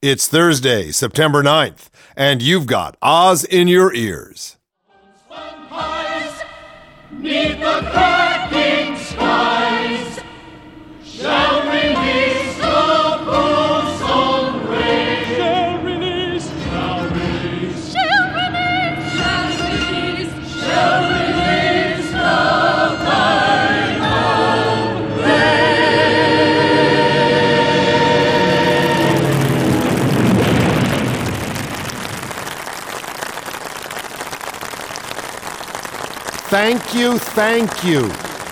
[0.00, 4.56] It's Thursday, September 9th, and you've got Oz in your ears.
[36.48, 38.08] Thank you, thank you.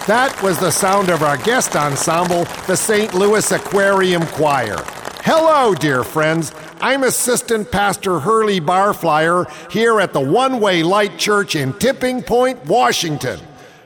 [0.07, 3.15] That was the sound of our guest ensemble, the St.
[3.15, 4.77] Louis Aquarium Choir.
[5.23, 6.53] Hello, dear friends.
[6.83, 12.67] I'm Assistant Pastor Hurley Barflyer here at the One Way Light Church in Tipping Point,
[12.67, 13.41] Washington.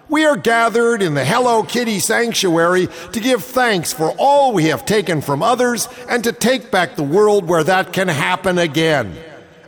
[0.09, 4.85] We are gathered in the Hello Kitty Sanctuary to give thanks for all we have
[4.85, 9.17] taken from others and to take back the world where that can happen again.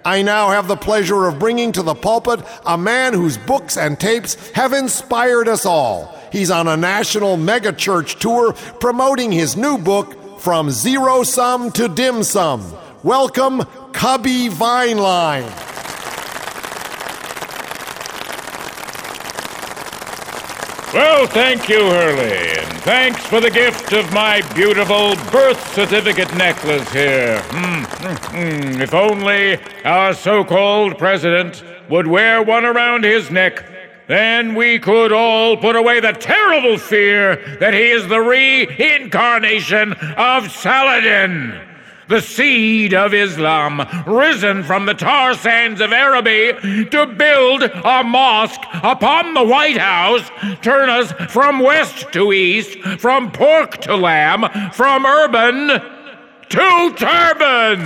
[0.04, 3.98] I now have the pleasure of bringing to the pulpit a man whose books and
[3.98, 6.18] tapes have inspired us all.
[6.32, 12.24] He's on a national megachurch tour promoting his new book, From Zero Sum to Dim
[12.24, 12.74] Sum.
[13.04, 13.62] Welcome,
[13.92, 15.71] Cubby Vineline.
[20.92, 26.92] Well, thank you, Hurley, and thanks for the gift of my beautiful birth certificate necklace
[26.92, 27.40] here.
[27.46, 28.82] Hmm, hmm, hmm.
[28.82, 33.64] If only our so called president would wear one around his neck,
[34.06, 40.50] then we could all put away the terrible fear that he is the reincarnation of
[40.50, 41.58] Saladin
[42.12, 46.52] the seed of Islam, risen from the tar sands of Araby
[46.90, 53.32] to build a mosque upon the White House, turn us from west to east, from
[53.32, 55.68] pork to lamb, from urban
[56.50, 57.80] to turban.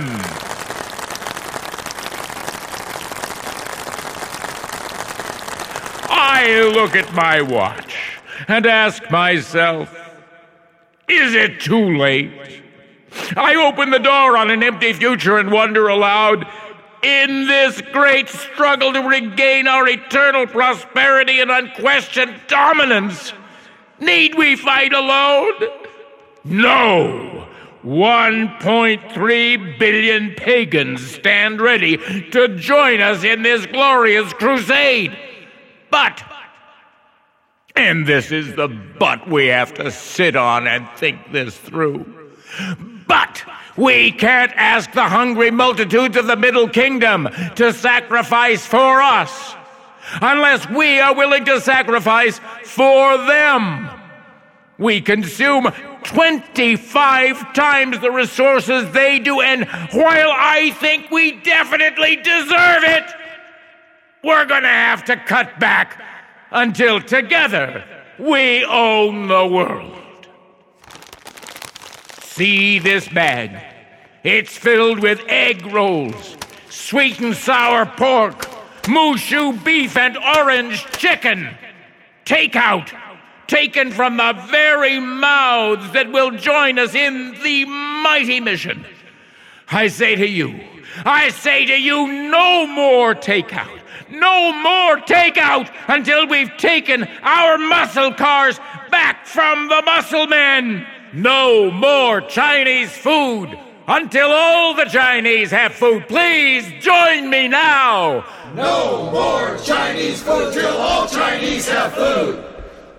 [6.09, 9.89] I look at my watch and ask myself,
[11.07, 12.66] is it too late?
[13.35, 16.47] I open the door on an empty future and wonder aloud
[17.03, 23.33] in this great struggle to regain our eternal prosperity and unquestioned dominance,
[23.99, 25.53] need we fight alone?
[26.43, 27.47] No.
[27.85, 31.97] 1.3 billion pagans stand ready
[32.31, 35.17] to join us in this glorious crusade.
[35.89, 36.21] But,
[37.75, 42.13] and this is the but we have to sit on and think this through.
[43.07, 43.43] But
[43.75, 49.55] we can't ask the hungry multitudes of the Middle Kingdom to sacrifice for us
[50.21, 53.89] unless we are willing to sacrifice for them.
[54.77, 55.71] We consume
[56.03, 63.05] 25 times the resources they do, and while I think we definitely deserve it,
[64.23, 66.01] we're gonna have to cut back
[66.51, 67.83] until together
[68.19, 69.96] we own the world.
[72.37, 73.49] See this bag.
[74.23, 76.37] It's filled with egg rolls,
[76.69, 78.45] sweet and sour pork,
[78.87, 81.49] moo shu beef, and orange chicken.
[82.25, 82.95] Takeout,
[83.47, 88.85] taken from the very mouths that will join us in the mighty mission.
[89.71, 90.59] I say to you,
[91.05, 93.79] I say to you, no more takeout.
[94.11, 98.59] No more takeout until we've taken our muscle cars
[98.91, 100.85] back from the muscle men.
[101.13, 103.57] No more Chinese food
[103.87, 106.07] until all the Chinese have food.
[106.07, 108.25] Please join me now.
[108.53, 112.43] No more Chinese food till all Chinese have food.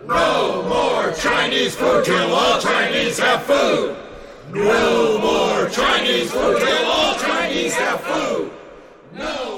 [0.07, 3.97] No more Chinese food till all Chinese have food.
[4.55, 8.51] No more Chinese food till all Chinese have food.
[9.13, 9.58] No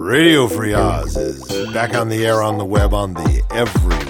[0.00, 4.00] Radio Free Oz is back on the air on the web on the everywhere.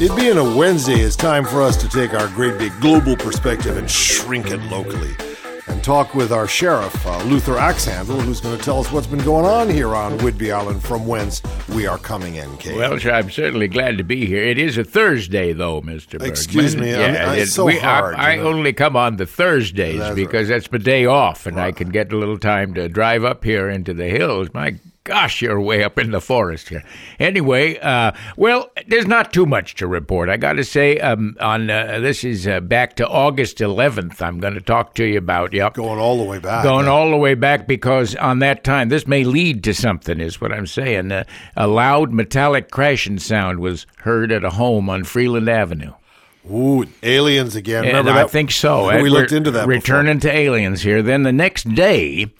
[0.00, 3.76] It being a Wednesday, it's time for us to take our great big global perspective
[3.76, 5.10] and shrink it locally.
[5.74, 9.24] And talk with our sheriff, uh, Luther Axhandle, who's going to tell us what's been
[9.24, 11.42] going on here on Whidbey Island from whence
[11.74, 12.76] we are coming in, Kate.
[12.76, 14.44] Well, I'm certainly glad to be here.
[14.44, 16.12] It is a Thursday, though, Mr.
[16.12, 16.30] Bergman.
[16.30, 19.98] Excuse me, I mean, it's so we- hard, I, I only come on the Thursdays
[19.98, 23.24] That's because that's my day off, and I can get a little time to drive
[23.24, 24.50] up here into the hills.
[24.54, 26.82] My gosh, you're way up in the forest here.
[27.20, 30.28] Anyway, uh, well, there's not too much to report.
[30.30, 34.22] I got to say, um, on uh, this is uh, back to August 11th.
[34.22, 35.52] I'm going to talk to you about.
[35.52, 36.64] Yep, Going all the way back.
[36.64, 40.20] Going Uh, all the way back because on that time, this may lead to something,
[40.20, 41.12] is what I'm saying.
[41.12, 41.24] Uh,
[41.56, 45.92] a loud metallic crashing sound was heard at a home on Freeland Avenue.
[46.50, 47.84] Ooh, aliens again.
[47.84, 48.30] And Remember I that?
[48.30, 48.94] think so.
[49.02, 49.66] We looked into that.
[49.66, 51.00] Returning to aliens here.
[51.02, 52.30] Then the next day,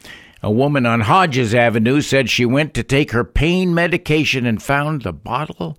[0.45, 5.01] a woman on Hodges Avenue said she went to take her pain medication and found
[5.01, 5.79] the bottle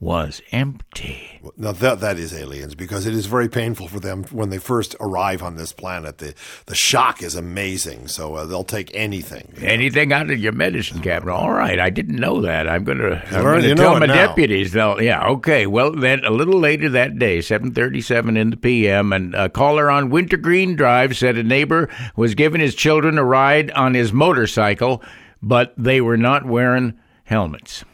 [0.00, 1.40] was empty.
[1.56, 4.94] Now that that is aliens because it is very painful for them when they first
[5.00, 6.18] arrive on this planet.
[6.18, 6.34] The
[6.66, 9.54] the shock is amazing, so uh, they'll take anything.
[9.62, 11.32] Anything out of your medicine cabinet?
[11.32, 12.68] All right, I didn't know that.
[12.68, 14.26] I'm gonna, I'm learn- gonna you know tell my now.
[14.26, 14.72] deputies.
[14.72, 15.66] They'll, yeah, okay.
[15.66, 20.10] Well, then a little later that day, 7:37 in the p.m., and a caller on
[20.10, 25.02] Wintergreen Drive said a neighbor was giving his children a ride on his motorcycle,
[25.40, 26.94] but they were not wearing
[27.24, 27.84] helmets.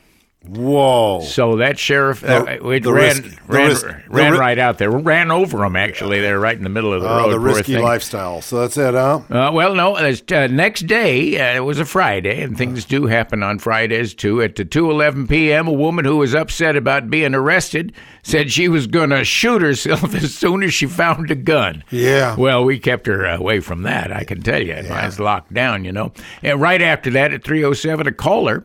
[0.46, 1.20] Whoa!
[1.20, 4.78] So that sheriff The- uh, it the ran risk- ran, risk- ran ri- right out
[4.78, 5.76] there, ran over them.
[5.76, 7.32] Actually, they're right in the middle of the Uh, road.
[7.32, 8.40] the risky lifestyle.
[8.40, 9.20] So that's it, huh?
[9.30, 9.96] Uh, well, no.
[9.96, 10.14] Uh,
[10.50, 14.40] next day, uh, it was a Friday, and things do happen on Fridays too.
[14.40, 17.92] At 2:11 p.m., a woman who was upset about being arrested
[18.22, 21.84] said she was going to shoot herself as soon as she found a gun.
[21.90, 22.34] Yeah.
[22.36, 24.10] Well, we kept her away from that.
[24.10, 25.84] I can tell you, it was locked down.
[25.84, 26.12] You know.
[26.42, 28.64] And right after that, at 3:07, a caller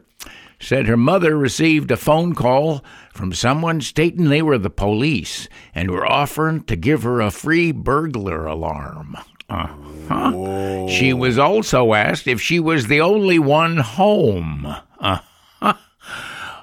[0.60, 5.92] said her mother received a phone call from someone stating they were the police and
[5.92, 9.16] were offering to give her a free burglar alarm.
[9.50, 10.88] Uh-huh.
[10.88, 14.66] She was also asked if she was the only one home.
[15.00, 15.74] Uh-huh.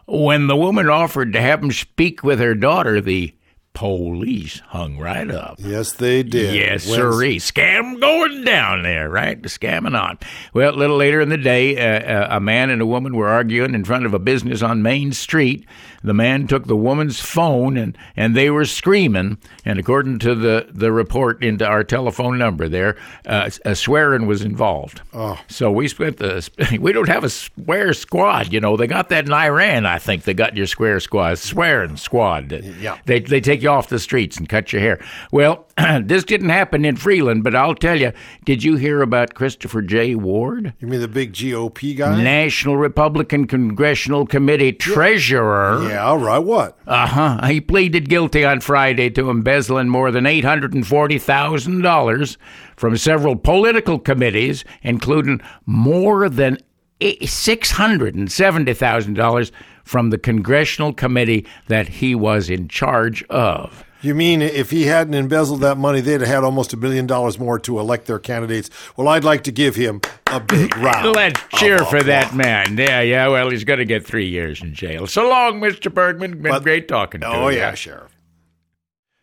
[0.07, 3.35] When the woman offered to have him speak with her daughter, the
[3.75, 5.57] police hung right up.
[5.59, 6.55] Yes, they did.
[6.55, 7.39] Yes, Wednesday- sirree.
[7.39, 9.43] Scam going down there, right?
[9.43, 10.19] The scamming on.
[10.53, 13.29] Well, a little later in the day, uh, uh, a man and a woman were
[13.29, 15.67] arguing in front of a business on Main Street.
[16.05, 19.39] The man took the woman's phone and, and they were screaming.
[19.65, 24.43] And according to the, the report into our telephone number there, uh, a swearing was
[24.43, 25.01] involved.
[25.13, 25.39] Oh.
[25.49, 26.49] So we spent the,
[26.81, 28.53] we don't have a swear squad.
[28.53, 30.25] You know, they got that in Iran, I think.
[30.25, 32.51] They got your square squad, swearing squad.
[32.81, 32.99] Yeah.
[33.07, 35.01] They, they take you off the streets and cut your hair.
[35.31, 35.67] Well,
[36.03, 38.13] this didn't happen in Freeland, but I'll tell you,
[38.45, 40.15] did you hear about Christopher J.
[40.15, 40.75] Ward?
[40.81, 42.23] You mean the big GOP guy?
[42.23, 45.89] National Republican Congressional Committee Treasurer.
[45.89, 46.39] Yeah, all right.
[46.39, 46.79] What?
[46.87, 47.47] Uh huh.
[47.47, 52.37] He pleaded guilty on Friday to embezzling more than $840,000
[52.77, 56.59] from several political committees, including more than
[57.01, 59.51] $670,000
[59.85, 63.85] from the congressional committee that he was in charge of.
[64.01, 67.39] You mean if he hadn't embezzled that money, they'd have had almost a billion dollars
[67.39, 68.69] more to elect their candidates?
[68.97, 71.15] Well, I'd like to give him a big round.
[71.15, 72.77] Let's cheer for that man.
[72.77, 73.29] Yeah, yeah.
[73.29, 75.07] Well, he's going to get three years in jail.
[75.07, 75.93] So long, Mr.
[75.93, 76.43] Bergman.
[76.43, 77.33] Been But- great talking to you.
[77.33, 78.11] Oh, yeah, Sheriff.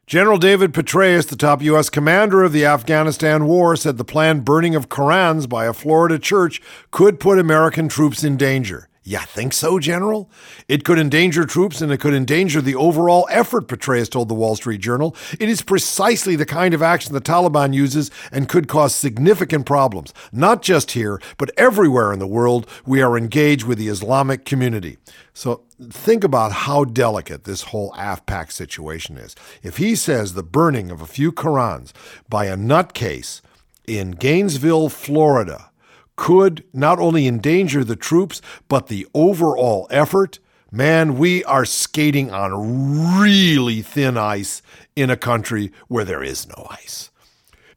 [0.08, 1.90] General David Petraeus, the top U.S.
[1.90, 6.62] commander of the Afghanistan war, said the planned burning of Korans by a Florida church
[6.90, 8.88] could put American troops in danger.
[9.10, 10.30] Yeah, think so, General?
[10.68, 14.56] It could endanger troops and it could endanger the overall effort, Petraeus told the Wall
[14.56, 15.16] Street Journal.
[15.40, 20.14] It is precisely the kind of action the Taliban uses and could cause significant problems.
[20.32, 25.00] Not just here, but everywhere in the world, we are engaged with the Islamic community.
[25.34, 29.36] So think about how delicate this whole AfPak situation is.
[29.64, 31.94] If he says the burning of a few Korans
[32.30, 33.42] by a nutcase
[33.88, 35.72] in Gainesville, Florida,
[36.20, 40.38] could not only endanger the troops, but the overall effort,
[40.70, 44.62] man, we are skating on really thin ice
[44.98, 47.10] in a country where there is no ice.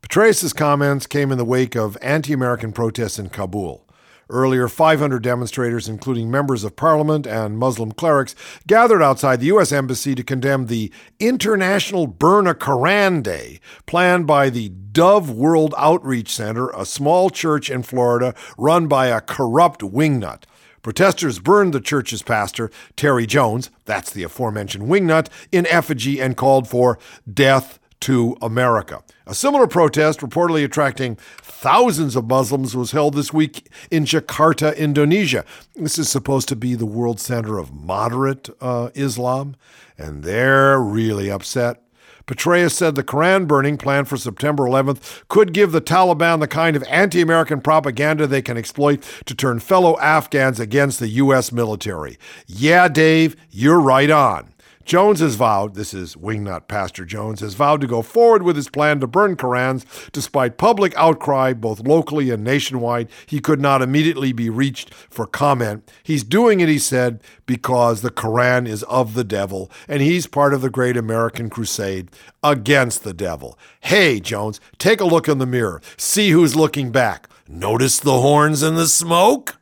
[0.03, 3.87] Petraeus' comments came in the wake of anti American protests in Kabul.
[4.33, 8.35] Earlier, 500 demonstrators, including members of parliament and Muslim clerics,
[8.67, 9.73] gathered outside the U.S.
[9.73, 16.31] Embassy to condemn the International Burn a Koran Day planned by the Dove World Outreach
[16.35, 20.45] Center, a small church in Florida run by a corrupt wingnut.
[20.81, 26.67] Protesters burned the church's pastor, Terry Jones, that's the aforementioned wingnut, in effigy and called
[26.67, 26.99] for
[27.33, 29.03] death to America.
[29.27, 35.45] A similar protest, reportedly attracting thousands of Muslims, was held this week in Jakarta, Indonesia.
[35.75, 39.57] This is supposed to be the world center of moderate uh, Islam,
[39.97, 41.83] and they're really upset.
[42.27, 46.77] Petraeus said the Quran burning planned for September 11th could give the Taliban the kind
[46.77, 51.53] of anti American propaganda they can exploit to turn fellow Afghans against the U.S.
[51.53, 52.19] military.
[52.47, 54.52] Yeah, Dave, you're right on.
[54.85, 58.69] Jones has vowed, this is Wingnut Pastor Jones, has vowed to go forward with his
[58.69, 63.09] plan to burn Korans despite public outcry both locally and nationwide.
[63.27, 65.91] He could not immediately be reached for comment.
[66.03, 70.53] He's doing it, he said, because the Koran is of the devil and he's part
[70.53, 72.11] of the great American crusade
[72.43, 73.59] against the devil.
[73.81, 75.81] Hey, Jones, take a look in the mirror.
[75.97, 77.29] See who's looking back.
[77.49, 79.59] Notice the horns and the smoke?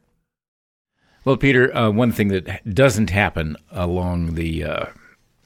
[1.24, 4.86] Well, Peter, uh, one thing that doesn't happen along the uh,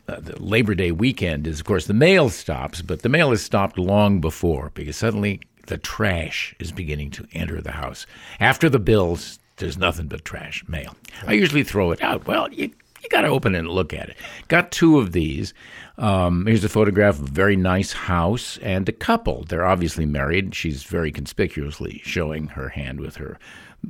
[0.09, 3.43] uh, the Labor Day weekend is, of course, the mail stops, but the mail has
[3.43, 8.07] stopped long before because suddenly the trash is beginning to enter the house.
[8.41, 10.95] After the bills, there's nothing but trash mail.
[11.27, 12.27] I usually throw it out.
[12.27, 12.71] Well, you
[13.03, 14.17] you got to open it and look at it.
[14.49, 15.53] Got two of these.
[15.99, 19.45] Um, here's a photograph of a very nice house and a couple.
[19.45, 20.55] They're obviously married.
[20.55, 23.39] She's very conspicuously showing her hand with her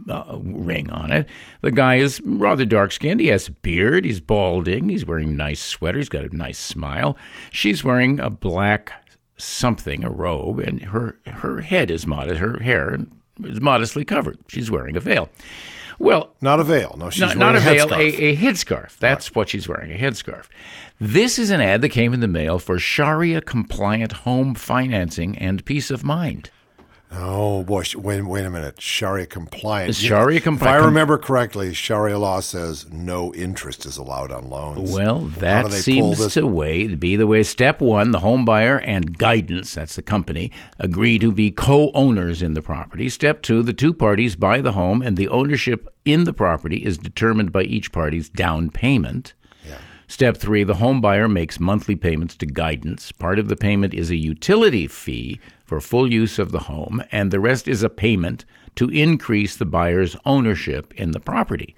[0.08, 1.28] uh, ring on it.
[1.60, 3.20] The guy is rather dark skinned.
[3.20, 4.04] He has a beard.
[4.04, 4.88] He's balding.
[4.88, 5.98] He's wearing a nice sweater.
[5.98, 7.16] He's got a nice smile.
[7.50, 8.92] She's wearing a black
[9.36, 12.40] something, a robe, and her her head is modest.
[12.40, 12.98] Her hair
[13.42, 14.38] is modestly covered.
[14.48, 15.28] She's wearing a veil.
[15.98, 16.96] Well, Not a veil.
[16.98, 18.98] No, she's not, wearing not a, a veil, a, a headscarf.
[18.98, 20.46] That's what she's wearing, a headscarf.
[21.00, 25.64] This is an ad that came in the mail for Sharia compliant home financing and
[25.64, 26.50] peace of mind.
[27.16, 27.84] Oh boy!
[27.96, 28.80] Wait, wait a minute.
[28.80, 29.90] Sharia compliant.
[29.90, 34.90] Is Sharia If I remember correctly, Sharia law says no interest is allowed on loans.
[34.92, 37.42] Well, that seems to way be the way.
[37.42, 42.54] Step one: the home buyer and guidance, that's the company, agree to be co-owners in
[42.54, 43.08] the property.
[43.08, 46.98] Step two: the two parties buy the home, and the ownership in the property is
[46.98, 49.34] determined by each party's down payment.
[50.06, 53.10] Step three: the home buyer makes monthly payments to guidance.
[53.10, 57.30] Part of the payment is a utility fee for full use of the home, and
[57.30, 58.44] the rest is a payment
[58.76, 61.74] to increase the buyer's ownership in the property.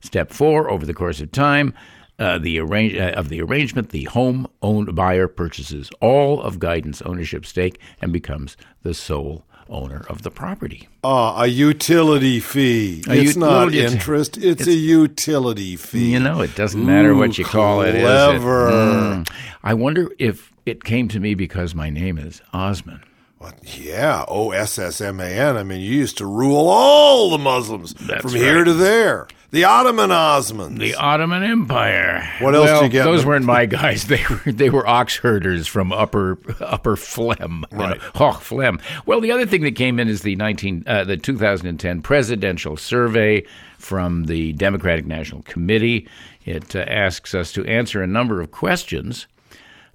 [0.00, 1.74] Step four: over the course of time,
[2.18, 7.00] uh, the arrange uh, of the arrangement, the home owned buyer purchases all of guidance
[7.02, 10.88] ownership stake and becomes the sole owner of the property.
[11.04, 13.02] Ah, a utility fee.
[13.08, 14.38] A it's ut- not well, interest.
[14.38, 16.12] It's, a utility fee.
[16.12, 17.94] You know, it doesn't matter what you call it.
[17.94, 18.00] is it?
[18.00, 18.70] clever.
[18.70, 19.30] Mm.
[19.62, 23.02] I wonder if it came to me because my name is Osman.
[23.38, 25.56] Well, yeah, O S S M A N.
[25.56, 29.28] I mean, you used to rule all the Muslims That's from here to there.
[29.50, 30.78] The Ottoman Osmans.
[30.78, 32.28] The Ottoman Empire.
[32.40, 33.04] What else well, do you get?
[33.04, 34.06] Those weren't my guys.
[34.06, 37.64] They were they were ox herders from upper upper Flem.
[37.70, 38.00] you know, Right.
[38.16, 38.80] Hoch Flem.
[39.06, 43.44] Well, the other thing that came in is the nineteen uh, the 2010 presidential survey
[43.78, 46.08] from the Democratic National Committee.
[46.44, 49.28] It uh, asks us to answer a number of questions.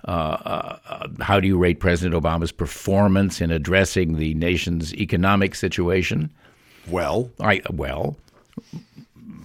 [0.08, 6.30] Uh, uh, how do you rate President Obama's performance in addressing the nation's economic situation?
[6.88, 8.18] well, I well,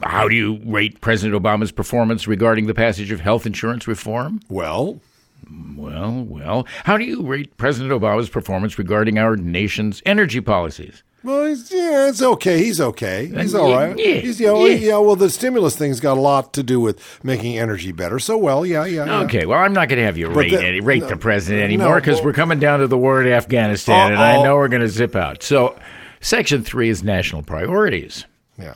[0.02, 4.40] how do you rate President Obama's performance regarding the passage of health insurance reform?
[4.48, 5.00] well,
[5.76, 11.02] Well, well, how do you rate President Obama's performance regarding our nation's energy policies?
[11.28, 12.58] Well, he's, yeah, it's okay.
[12.58, 13.26] He's okay.
[13.26, 13.96] He's all right.
[13.98, 14.74] yeah, He's, yeah, well, yeah.
[14.76, 18.18] yeah, well, the stimulus thing's got a lot to do with making energy better.
[18.18, 19.04] So, well, yeah, yeah.
[19.04, 19.20] yeah.
[19.20, 21.62] Okay, well, I'm not going to have you rate the- any, rate no, the president
[21.62, 24.68] anymore because well- we're coming down to the war in Afghanistan, and I know we're
[24.68, 25.42] going to zip out.
[25.42, 25.78] So,
[26.20, 28.24] Section three is national priorities.
[28.58, 28.74] Yeah.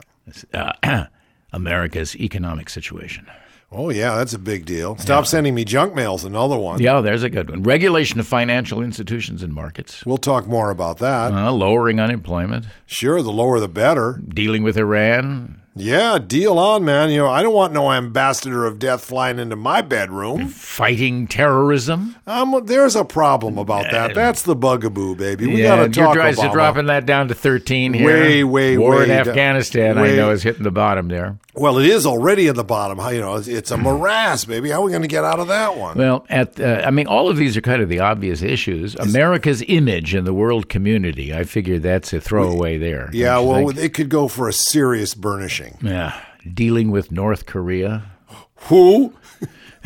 [0.53, 1.05] Uh,
[1.53, 3.27] America's economic situation.
[3.75, 4.95] Oh, yeah, that's a big deal.
[4.97, 6.79] Stop sending me junk mail's another one.
[6.79, 7.63] Yeah, there's a good one.
[7.63, 10.05] Regulation of financial institutions and markets.
[10.05, 11.33] We'll talk more about that.
[11.33, 14.21] Uh, lowering unemployment, Sure, the lower the better.
[14.29, 17.09] dealing with Iran, Yeah, deal on, man.
[17.09, 20.49] You know, I don't want no ambassador of death flying into my bedroom.
[20.49, 22.15] fighting terrorism.
[22.27, 24.13] Um, there's a problem about that.
[24.13, 25.47] That's the bugaboo, baby.
[25.47, 28.05] We yeah, got to and you're talk tries to dropping that down to 13 here.
[28.05, 31.39] Way, way, War way in down- Afghanistan, I know, is hitting the bottom there.
[31.55, 32.97] Well, it is already at the bottom.
[33.13, 34.71] You know, it's, it's a morass, baby.
[34.71, 35.97] How are we going to get out of that one?
[35.97, 38.95] Well, at uh, I mean, all of these are kind of the obvious issues.
[38.95, 41.33] America's image in the world community.
[41.33, 43.09] I figure that's a throwaway there.
[43.13, 43.77] yeah, well, think?
[43.79, 45.77] it could go for a serious burnishing.
[45.81, 46.19] yeah,
[46.51, 48.05] dealing with North Korea.
[48.67, 49.13] Who?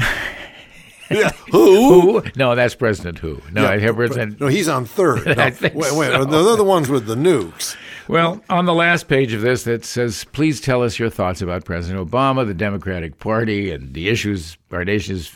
[1.09, 2.21] yeah, who?
[2.21, 2.23] Who?
[2.35, 3.41] No, that's President Who.
[3.51, 4.39] No, I have President.
[4.39, 5.25] No, he's on third.
[5.37, 6.25] No, I think wait, wait, so.
[6.25, 7.75] they're the ones with the nukes.
[8.07, 11.65] Well, on the last page of this, that says, "Please tell us your thoughts about
[11.65, 15.31] President Obama, the Democratic Party, and the issues our nation is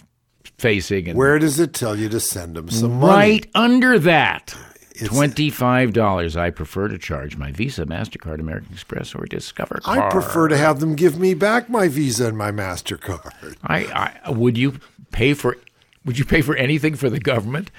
[0.57, 3.13] facing." And Where does it tell you to send them some money?
[3.13, 4.55] right under that,
[5.03, 6.37] twenty-five dollars.
[6.37, 9.99] I prefer to charge my Visa, Mastercard, American Express, or Discover card.
[9.99, 13.55] I prefer to have them give me back my Visa and my Mastercard.
[13.63, 14.75] I, I would you
[15.11, 15.57] pay for?
[16.05, 17.69] Would you pay for anything for the government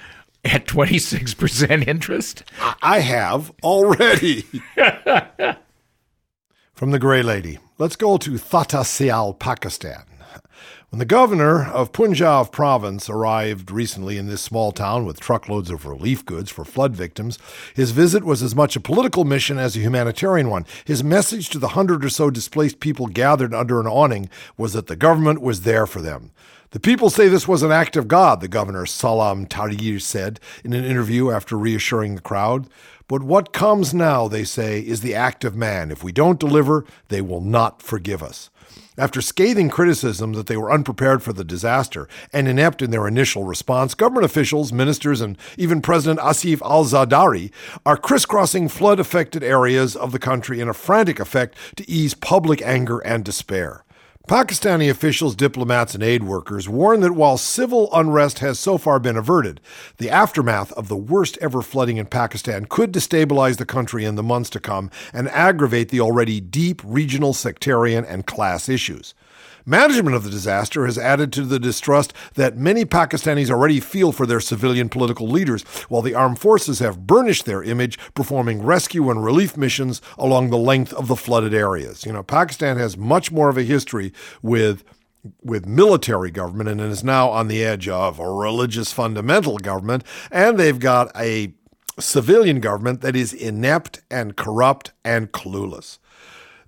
[0.43, 2.43] at twenty-six percent interest?
[2.81, 4.45] I have already.
[6.73, 10.03] From the Grey Lady, let's go to Thata Sial, Pakistan.
[10.93, 15.87] When the governor of Punjab province arrived recently in this small town with truckloads of
[15.87, 17.39] relief goods for flood victims,
[17.73, 20.67] his visit was as much a political mission as a humanitarian one.
[20.85, 24.85] His message to the hundred or so displaced people gathered under an awning was that
[24.85, 26.29] the government was there for them.
[26.73, 30.73] The people say this was an act of God, the governor Salmaan Taseer said in
[30.73, 32.67] an interview after reassuring the crowd.
[33.07, 35.91] But what comes now, they say, is the act of man.
[35.91, 38.49] If we don't deliver, they will not forgive us.
[38.97, 43.43] After scathing criticism that they were unprepared for the disaster and inept in their initial
[43.43, 47.51] response, government officials, ministers, and even President Asif Ali Zardari
[47.85, 52.63] are crisscrossing flood affected areas of the country in a frantic effect to ease public
[52.63, 53.83] anger and despair.
[54.27, 59.17] Pakistani officials, diplomats, and aid workers warn that while civil unrest has so far been
[59.17, 59.59] averted,
[59.97, 64.23] the aftermath of the worst ever flooding in Pakistan could destabilize the country in the
[64.23, 69.13] months to come and aggravate the already deep regional sectarian and class issues.
[69.65, 74.25] Management of the disaster has added to the distrust that many Pakistanis already feel for
[74.25, 79.23] their civilian political leaders, while the armed forces have burnished their image performing rescue and
[79.23, 82.05] relief missions along the length of the flooded areas.
[82.05, 84.83] You know, Pakistan has much more of a history with
[85.41, 90.59] with military government and is now on the edge of a religious fundamental government, and
[90.59, 91.53] they've got a
[91.99, 95.99] civilian government that is inept and corrupt and clueless.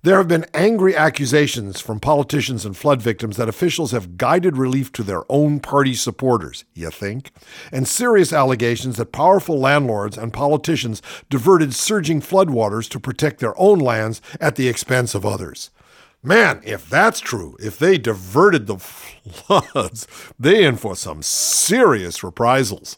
[0.06, 4.92] There have been angry accusations from politicians and flood victims that officials have guided relief
[4.92, 7.32] to their own party supporters, you think?
[7.72, 13.80] And serious allegations that powerful landlords and politicians diverted surging floodwaters to protect their own
[13.80, 15.70] lands at the expense of others.
[16.22, 20.06] Man, if that's true, if they diverted the floods,
[20.38, 22.96] they in for some serious reprisals.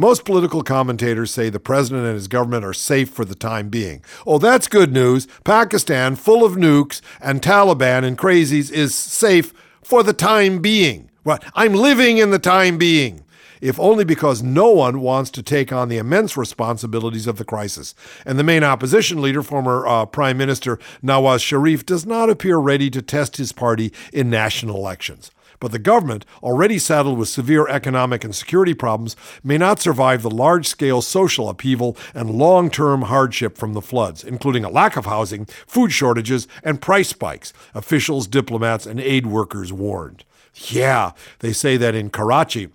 [0.00, 4.04] Most political commentators say the president and his government are safe for the time being.
[4.24, 5.26] Oh, that's good news.
[5.42, 9.52] Pakistan, full of nukes and Taliban and crazies, is safe
[9.82, 11.10] for the time being.
[11.24, 11.42] Right?
[11.52, 13.24] I'm living in the time being
[13.60, 17.92] if only because no one wants to take on the immense responsibilities of the crisis.
[18.24, 22.88] And the main opposition leader, former uh, Prime Minister Nawaz Sharif, does not appear ready
[22.90, 25.32] to test his party in national elections.
[25.60, 30.30] But the government, already saddled with severe economic and security problems, may not survive the
[30.30, 35.06] large scale social upheaval and long term hardship from the floods, including a lack of
[35.06, 40.24] housing, food shortages, and price spikes, officials, diplomats, and aid workers warned.
[40.54, 42.68] Yeah, they say that in Karachi,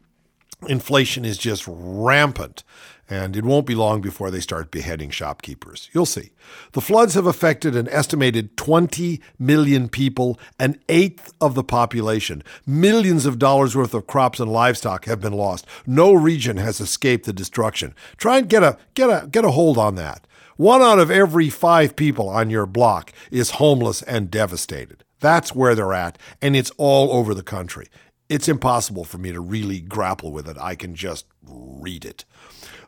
[0.67, 2.63] inflation is just rampant
[3.09, 5.89] and it won't be long before they start beheading shopkeepers.
[5.93, 6.31] You'll see.
[6.71, 12.43] The floods have affected an estimated 20 million people, an eighth of the population.
[12.65, 15.65] Millions of dollars worth of crops and livestock have been lost.
[15.85, 17.93] No region has escaped the destruction.
[18.17, 20.25] Try and get a get a get a hold on that.
[20.55, 25.03] One out of every 5 people on your block is homeless and devastated.
[25.19, 27.87] That's where they're at, and it's all over the country.
[28.29, 30.57] It's impossible for me to really grapple with it.
[30.59, 32.25] I can just read it.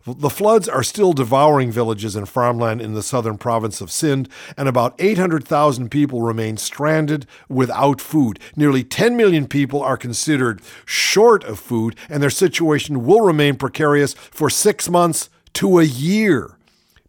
[0.07, 4.69] The floods are still devouring villages and farmland in the southern province of Sindh, and
[4.69, 8.39] about 800,000 people remain stranded without food.
[8.55, 14.13] Nearly 10 million people are considered short of food, and their situation will remain precarious
[14.13, 16.55] for six months to a year.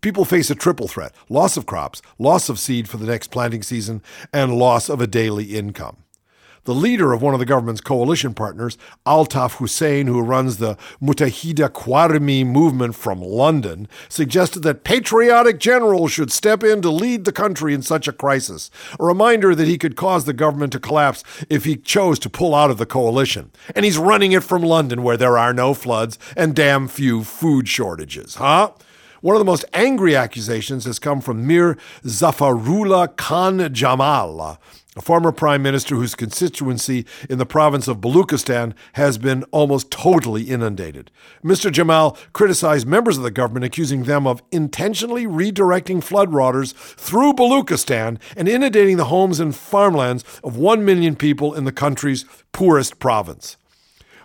[0.00, 3.62] People face a triple threat loss of crops, loss of seed for the next planting
[3.62, 5.98] season, and loss of a daily income.
[6.66, 8.76] The leader of one of the government's coalition partners,
[9.06, 16.32] Altaf Hussain, who runs the Muttahida Qaumi movement from London, suggested that patriotic generals should
[16.32, 18.68] step in to lead the country in such a crisis.
[18.98, 22.52] A reminder that he could cause the government to collapse if he chose to pull
[22.52, 23.52] out of the coalition.
[23.76, 27.68] And he's running it from London, where there are no floods and damn few food
[27.68, 28.72] shortages, huh?
[29.20, 34.58] One of the most angry accusations has come from Mir Zafarullah Khan Jamali,
[34.96, 40.44] a former prime minister whose constituency in the province of Baluchistan has been almost totally
[40.44, 41.10] inundated.
[41.44, 41.70] Mr.
[41.70, 48.48] Jamali criticized members of the government, accusing them of intentionally redirecting floodwaters through Baluchistan and
[48.48, 53.56] inundating the homes and farmlands of 1 million people in the country's poorest province.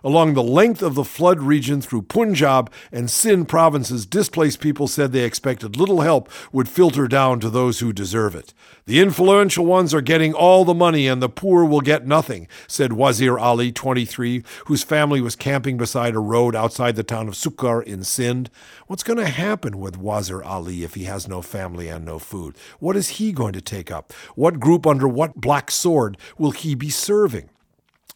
[0.03, 5.11] Along the length of the flood region through Punjab and Sindh provinces, displaced people said
[5.11, 8.51] they expected little help would filter down to those who deserve it.
[8.85, 12.93] The influential ones are getting all the money and the poor will get nothing, said
[12.93, 17.83] Wazir Ali, 23, whose family was camping beside a road outside the town of Sukkur
[17.83, 18.49] in Sindh.
[18.87, 22.55] What's going to happen with Wazir Ali if he has no family and no food?
[22.79, 24.13] What is he going to take up?
[24.33, 27.50] What group under what black sword will he be serving?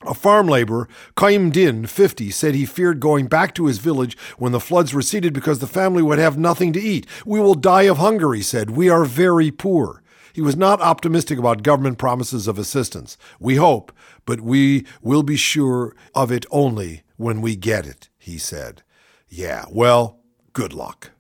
[0.06, 0.88] A farm laborer,
[1.18, 5.34] Qaim Din, 50, said he feared going back to his village when the floods receded
[5.34, 7.08] because the family would have nothing to eat.
[7.26, 8.72] We will die of hunger, he said.
[8.72, 10.04] We are very poor.
[10.34, 13.18] He was not optimistic about government promises of assistance.
[13.40, 13.92] We hope,
[14.26, 18.84] but we will be sure of it only when we get it, he said.
[19.30, 20.20] Yeah, well,
[20.54, 21.12] good luck.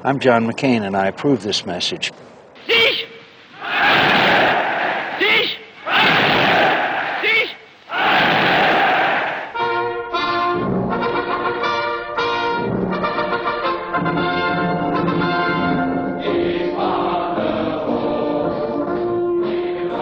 [0.00, 2.12] I'm John McCain, and I approve this message.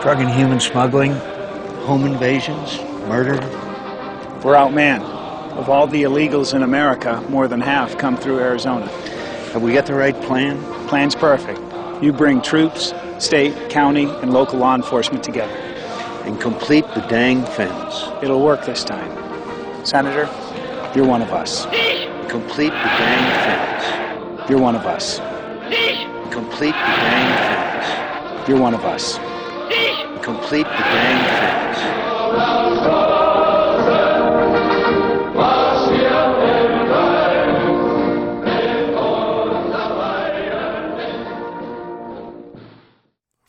[0.03, 1.13] Drug and human smuggling,
[1.87, 3.35] home invasions, murder.
[4.43, 5.05] We're outmanned.
[5.57, 8.89] Of all the illegals in America, more than half come through Arizona.
[9.53, 10.61] Have we got the right plan?
[10.89, 11.61] Plan's perfect.
[12.03, 15.55] You bring troops, state, county, and local law enforcement together.
[16.25, 18.09] And complete the dang fence.
[18.25, 19.87] It'll work this time.
[19.87, 20.29] Senator,
[20.97, 21.67] you're one of us.
[22.29, 24.51] Complete the dang fence.
[24.51, 25.19] You're one of us.
[26.33, 28.49] Complete the dang fence.
[28.49, 29.21] You're one of us.
[30.23, 31.79] Complete the dang fence.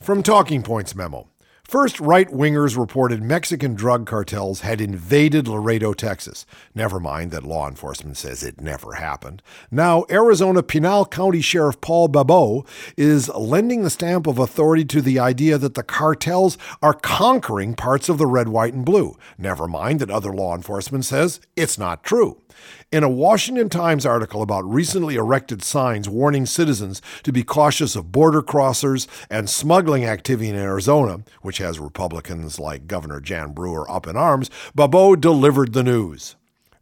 [0.00, 1.33] From Talking Points memo.
[1.64, 6.44] First, right wingers reported Mexican drug cartels had invaded Laredo, Texas.
[6.74, 9.42] Never mind that law enforcement says it never happened.
[9.70, 12.66] Now, Arizona Pinal County Sheriff Paul Babeu
[12.98, 18.10] is lending the stamp of authority to the idea that the cartels are conquering parts
[18.10, 19.16] of the red, white, and blue.
[19.38, 22.43] Never mind that other law enforcement says it's not true.
[22.92, 28.12] In a Washington Times article about recently erected signs warning citizens to be cautious of
[28.12, 34.06] border crossers and smuggling activity in Arizona, which has Republicans like Governor Jan Brewer up
[34.06, 36.36] in arms, Babeu delivered the news.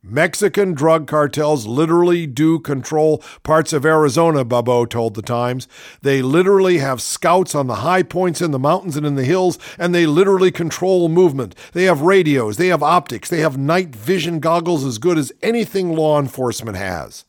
[0.04, 5.68] Mexican drug cartels literally do control parts of Arizona, Babeu told the Times.
[6.00, 9.60] They literally have scouts on the high points in the mountains and in the hills,
[9.78, 11.54] and they literally control movement.
[11.72, 15.94] They have radios, they have optics, they have night vision goggles as good as anything
[15.94, 17.24] law enforcement has.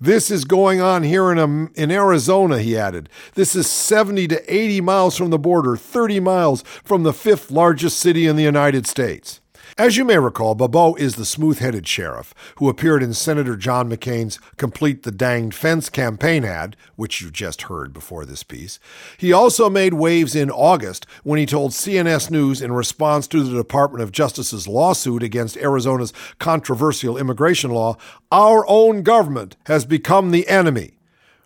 [0.00, 3.08] This is going on here in, um, in Arizona, he added.
[3.34, 8.00] This is 70 to 80 miles from the border, 30 miles from the fifth largest
[8.00, 9.40] city in the United States.
[9.78, 13.88] As you may recall, Babeu is the smooth headed sheriff who appeared in Senator John
[13.88, 18.78] McCain's Complete the Danged Fence campaign ad, which you just heard before this piece.
[19.16, 23.56] He also made waves in August when he told CNS News in response to the
[23.56, 27.96] Department of Justice's lawsuit against Arizona's controversial immigration law
[28.30, 30.98] our own government has become the enemy.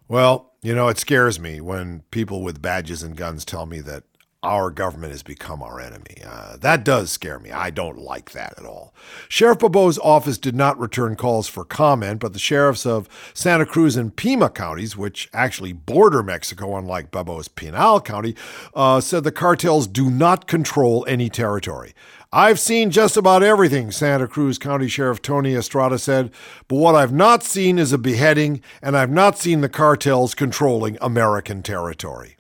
[0.09, 4.03] Well, you know, it scares me when people with badges and guns tell me that
[4.43, 6.17] our government has become our enemy.
[6.25, 7.51] Uh, that does scare me.
[7.51, 8.95] I don't like that at all.
[9.29, 13.97] Sheriff Babeu's office did not return calls for comment, but the sheriffs of Santa Cruz
[13.97, 18.37] and Pima counties, which actually border Mexico, unlike Babeu's Pinal County,
[18.75, 21.93] uh, said the cartels do not control any territory.
[22.33, 26.31] I've seen just about everything, Santa Cruz County Sheriff Tony Estrada said,
[26.69, 30.99] but what I've not seen is a beheading, and I've not seen the cartels controlling
[31.01, 32.36] American territory.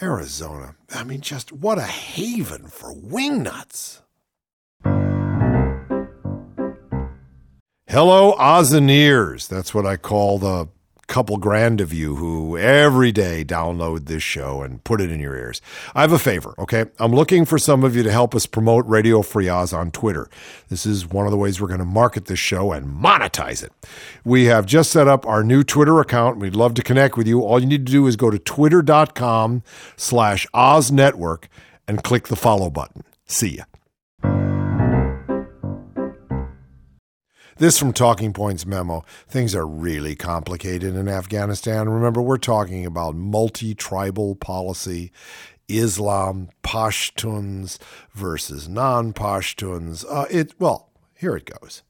[0.00, 0.76] Arizona.
[0.94, 4.00] I mean, just what a haven for wingnuts.
[7.86, 9.48] Hello, Ozoneers.
[9.48, 10.68] That's what I call the
[11.08, 15.34] couple grand of you who every day download this show and put it in your
[15.34, 15.60] ears.
[15.94, 16.84] I have a favor, okay?
[16.98, 20.28] I'm looking for some of you to help us promote Radio Free Oz on Twitter.
[20.68, 23.72] This is one of the ways we're going to market this show and monetize it.
[24.24, 26.38] We have just set up our new Twitter account.
[26.38, 27.40] We'd love to connect with you.
[27.40, 29.62] All you need to do is go to twitter.com
[29.96, 31.48] slash Oz Network
[31.88, 33.02] and click the follow button.
[33.26, 33.64] See ya.
[37.58, 39.04] This from Talking Points memo.
[39.26, 41.88] Things are really complicated in Afghanistan.
[41.88, 45.10] Remember, we're talking about multi tribal policy,
[45.66, 47.78] Islam, Pashtuns
[48.14, 50.04] versus non Pashtuns.
[50.08, 51.82] Uh, it, well, here it goes.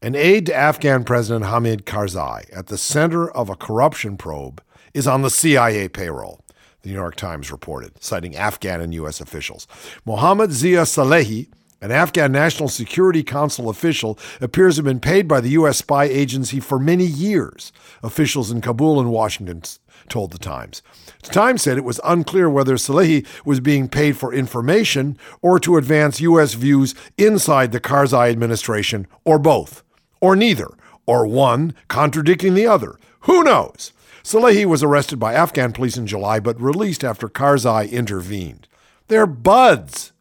[0.00, 4.62] An aide to Afghan President Hamid Karzai at the center of a corruption probe
[4.94, 6.42] is on the CIA payroll
[6.80, 9.20] the New York Times reported, citing Afghan and U.S.
[9.20, 9.66] officials.
[10.04, 11.48] Mohammad Zia Salehi,
[11.82, 15.78] an Afghan National Security Council official, appears to have been paid by the U.S.
[15.78, 19.62] spy agency for many years, officials in Kabul and Washington
[20.08, 20.80] told the Times.
[21.22, 25.76] The Times said it was unclear whether Salehi was being paid for information or to
[25.76, 26.54] advance U.S.
[26.54, 29.82] views inside the Karzai administration, or both,
[30.20, 30.68] or neither,
[31.06, 32.96] or one contradicting the other.
[33.20, 33.92] Who knows?
[34.22, 38.68] Salehi was arrested by Afghan police in July but released after Karzai intervened.
[39.08, 40.11] They're buds.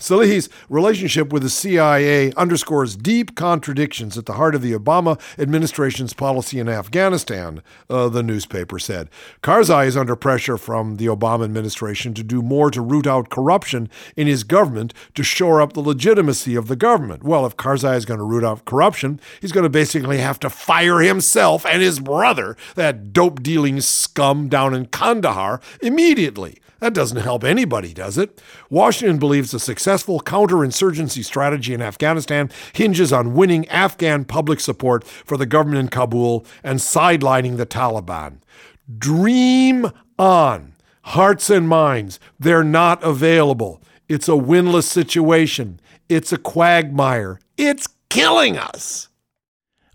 [0.00, 6.12] Salehi's relationship with the CIA underscores deep contradictions at the heart of the Obama administration's
[6.12, 9.10] policy in Afghanistan, uh, the newspaper said.
[9.42, 13.90] Karzai is under pressure from the Obama administration to do more to root out corruption
[14.14, 17.24] in his government to shore up the legitimacy of the government.
[17.24, 20.48] Well, if Karzai is going to root out corruption, he's going to basically have to
[20.48, 26.60] fire himself and his brother, that dope dealing scum down in Kandahar, immediately.
[26.80, 28.40] That doesn't help anybody, does it?
[28.70, 35.36] Washington believes a successful counterinsurgency strategy in Afghanistan hinges on winning Afghan public support for
[35.36, 38.38] the government in Kabul and sidelining the Taliban.
[38.96, 40.74] Dream on.
[41.02, 43.82] Hearts and minds, they're not available.
[44.08, 45.80] It's a winless situation.
[46.08, 47.40] It's a quagmire.
[47.56, 49.08] It's killing us.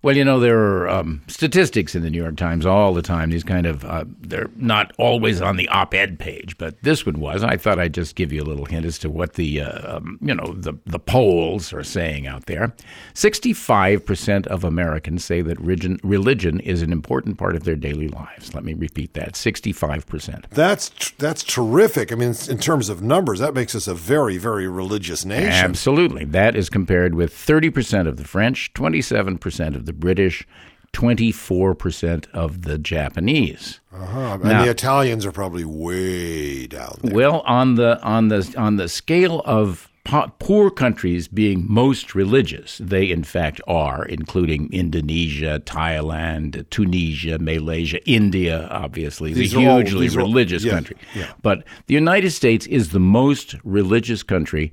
[0.03, 3.29] Well, you know, there are um, statistics in the New York Times all the time.
[3.29, 7.21] These kind of, uh, they're not always on the op ed page, but this one
[7.21, 7.41] was.
[7.41, 10.19] I thought I'd just give you a little hint as to what the, uh, um,
[10.21, 12.73] you know, the, the polls are saying out there.
[13.13, 18.53] 65% of Americans say that religion, religion is an important part of their daily lives.
[18.53, 20.49] Let me repeat that 65%.
[20.49, 22.11] That's, tr- that's terrific.
[22.11, 25.49] I mean, in terms of numbers, that makes us a very, very religious nation.
[25.49, 26.25] Absolutely.
[26.25, 30.45] That is compared with 30% of the French, 27% of the British,
[30.93, 33.79] 24% of the Japanese.
[33.93, 34.37] Uh-huh.
[34.43, 37.15] And the Italians are probably way down there.
[37.15, 42.77] Well, on the on the on the scale of po- poor countries being most religious,
[42.79, 48.67] they in fact are, including Indonesia, Thailand, Tunisia, Malaysia, India.
[48.71, 50.97] Obviously, is These a all- hugely all- religious yeah, country.
[51.15, 51.31] yeah.
[51.41, 54.71] But the United States is the most religious country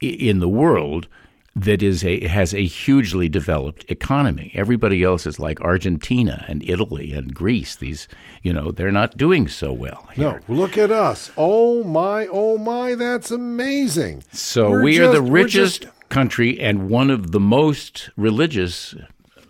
[0.00, 1.06] in the world
[1.54, 4.50] that is a has a hugely developed economy.
[4.54, 7.76] Everybody else is like Argentina and Italy and Greece.
[7.76, 8.08] These,
[8.42, 10.08] you know, they're not doing so well.
[10.16, 11.30] no, look at us.
[11.36, 14.24] Oh my, oh my, that's amazing.
[14.32, 18.94] So We're we are the richest just- country and one of the most religious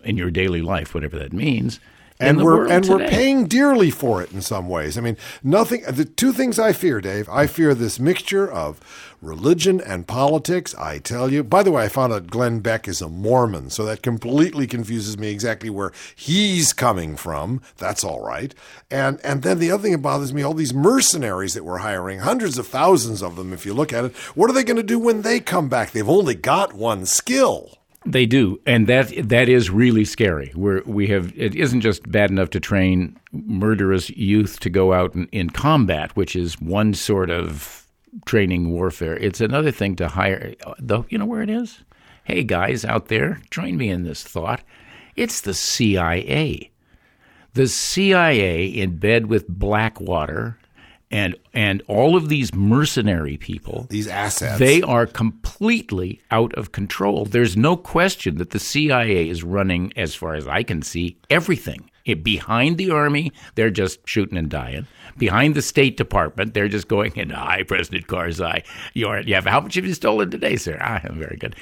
[0.03, 1.79] in your daily life, whatever that means.
[2.19, 4.97] And we're and we're paying dearly for it in some ways.
[4.97, 5.83] I mean, nothing.
[5.83, 7.27] The two things I fear, Dave.
[7.29, 8.79] I fear this mixture of
[9.21, 10.75] religion and politics.
[10.75, 11.43] I tell you.
[11.43, 15.17] By the way, I found out Glenn Beck is a Mormon, so that completely confuses
[15.17, 17.61] me exactly where he's coming from.
[17.77, 18.53] That's all right.
[18.91, 22.19] And and then the other thing that bothers me, all these mercenaries that we're hiring,
[22.19, 23.53] hundreds of thousands of them.
[23.53, 25.91] If you look at it, what are they going to do when they come back?
[25.91, 27.79] They've only got one skill.
[28.05, 30.51] They do, and that that is really scary.
[30.55, 35.15] Where we have it isn't just bad enough to train murderous youth to go out
[35.15, 37.87] in, in combat, which is one sort of
[38.25, 39.15] training warfare.
[39.15, 40.53] It's another thing to hire.
[40.79, 41.81] The you know where it is.
[42.25, 44.61] Hey guys out there, join me in this thought.
[45.15, 46.71] It's the CIA.
[47.53, 50.57] The CIA in bed with Blackwater
[51.13, 54.59] and and all of these mercenary people These assets.
[54.59, 57.25] they are completely out of control.
[57.25, 61.89] There's no question that the CIA is running, as far as I can see, everything.
[62.03, 64.87] It, behind the army, they're just shooting and dying.
[65.17, 67.29] Behind the State Department, they're just going in.
[67.31, 68.63] Hi, President Karzai.
[68.93, 69.21] You are.
[69.21, 70.77] You have how much have you stolen today, sir?
[70.81, 71.55] I am very good.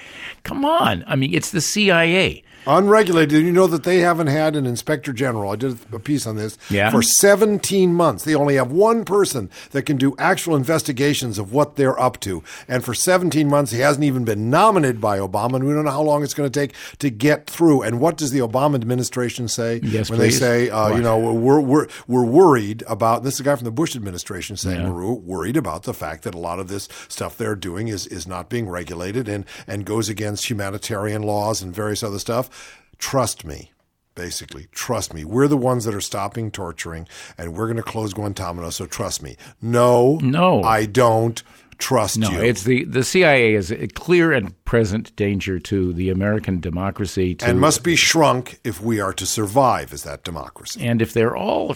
[0.43, 1.03] Come on.
[1.07, 2.43] I mean, it's the CIA.
[2.67, 3.41] Unregulated.
[3.43, 5.49] You know that they haven't had an inspector general.
[5.51, 6.91] I did a piece on this Yeah.
[6.91, 8.23] for 17 months.
[8.23, 12.43] They only have one person that can do actual investigations of what they're up to.
[12.67, 15.55] And for 17 months, he hasn't even been nominated by Obama.
[15.55, 17.81] And we don't know how long it's going to take to get through.
[17.81, 20.39] And what does the Obama administration say Yes, when please.
[20.39, 23.39] they say, uh, you know, we're, we're, we're worried about this?
[23.41, 26.59] A guy from the Bush administration saying we're worried about the fact that a lot
[26.59, 31.23] of this stuff they're doing is, is not being regulated and, and goes against humanitarian
[31.23, 32.77] laws and various other stuff.
[32.99, 33.71] Trust me.
[34.13, 35.23] Basically, trust me.
[35.25, 38.69] We're the ones that are stopping torturing, and we're going to close Guantanamo.
[38.69, 39.37] So trust me.
[39.61, 40.61] No, No.
[40.63, 41.41] I don't
[41.77, 42.41] trust No, you.
[42.41, 47.33] it's the the CIA is a clear and present danger to the American democracy.
[47.35, 50.85] To, and must be shrunk if we are to survive as that democracy.
[50.85, 51.75] and if they're all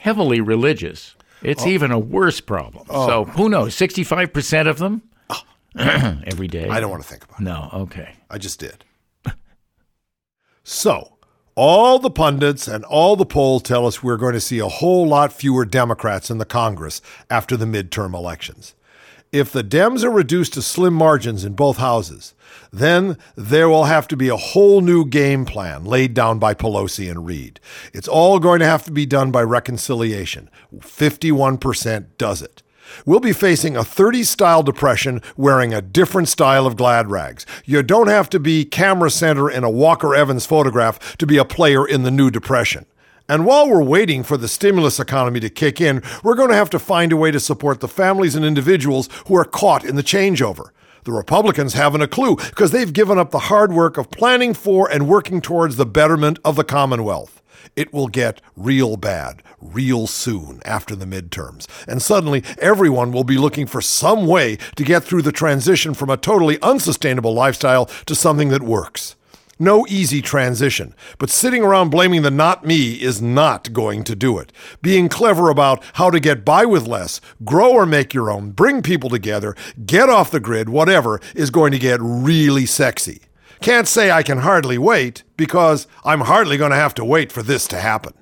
[0.00, 1.68] heavily religious, it's oh.
[1.68, 2.86] even a worse problem.
[2.88, 3.06] Oh.
[3.06, 3.74] So who knows?
[3.74, 5.42] Sixty five percent of them oh.
[5.76, 6.68] every day.
[6.68, 7.44] I don't want to think about it.
[7.44, 7.70] No.
[7.72, 8.14] Okay.
[8.28, 8.84] I just did.
[10.64, 11.18] so,
[11.54, 15.06] all the pundits and all the polls tell us we're going to see a whole
[15.06, 18.74] lot fewer Democrats in the Congress after the midterm elections.
[19.32, 22.34] If the Dems are reduced to slim margins in both houses,
[22.72, 27.08] then there will have to be a whole new game plan laid down by Pelosi
[27.08, 27.60] and Reid.
[27.92, 30.50] It's all going to have to be done by reconciliation.
[30.76, 32.64] 51% does it.
[33.06, 37.46] We'll be facing a 30s style depression wearing a different style of glad rags.
[37.64, 41.44] You don't have to be camera center in a Walker Evans photograph to be a
[41.44, 42.84] player in the new depression.
[43.30, 46.68] And while we're waiting for the stimulus economy to kick in, we're going to have
[46.70, 50.02] to find a way to support the families and individuals who are caught in the
[50.02, 50.70] changeover.
[51.04, 54.90] The Republicans haven't a clue because they've given up the hard work of planning for
[54.90, 57.40] and working towards the betterment of the Commonwealth.
[57.76, 61.68] It will get real bad real soon after the midterms.
[61.86, 66.10] And suddenly, everyone will be looking for some way to get through the transition from
[66.10, 69.14] a totally unsustainable lifestyle to something that works.
[69.62, 74.38] No easy transition, but sitting around blaming the not me is not going to do
[74.38, 74.52] it.
[74.80, 78.80] Being clever about how to get by with less, grow or make your own, bring
[78.80, 83.20] people together, get off the grid, whatever, is going to get really sexy.
[83.60, 87.42] Can't say I can hardly wait because I'm hardly going to have to wait for
[87.42, 88.14] this to happen.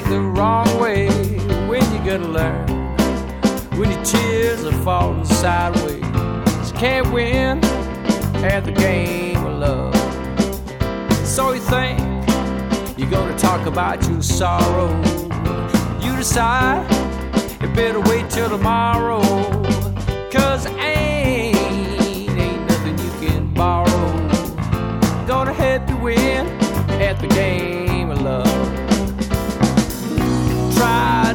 [0.00, 1.08] Take the wrong way.
[1.68, 2.66] When you gonna learn?
[3.78, 6.02] When your tears are falling sideways.
[6.68, 7.64] You can't win
[8.44, 9.94] at the game of love.
[11.26, 11.98] So you think
[12.98, 14.88] you're gonna talk about your sorrow.
[16.00, 16.86] You decide
[17.60, 19.22] you better wait till tomorrow.
[20.30, 21.56] Cause ain't,
[22.38, 24.10] ain't nothing you can borrow.
[25.26, 26.46] Gonna help you win
[27.02, 28.69] at the game of love.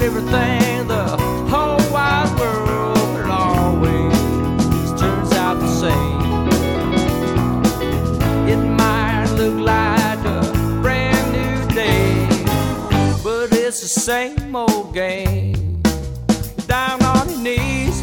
[0.06, 1.04] Everything, the
[1.50, 6.22] whole wide world, it always turns out the same.
[8.48, 10.42] It might look like a
[10.84, 12.28] brand new day,
[13.24, 15.82] but it's the same old game.
[16.68, 18.00] Down on your knees,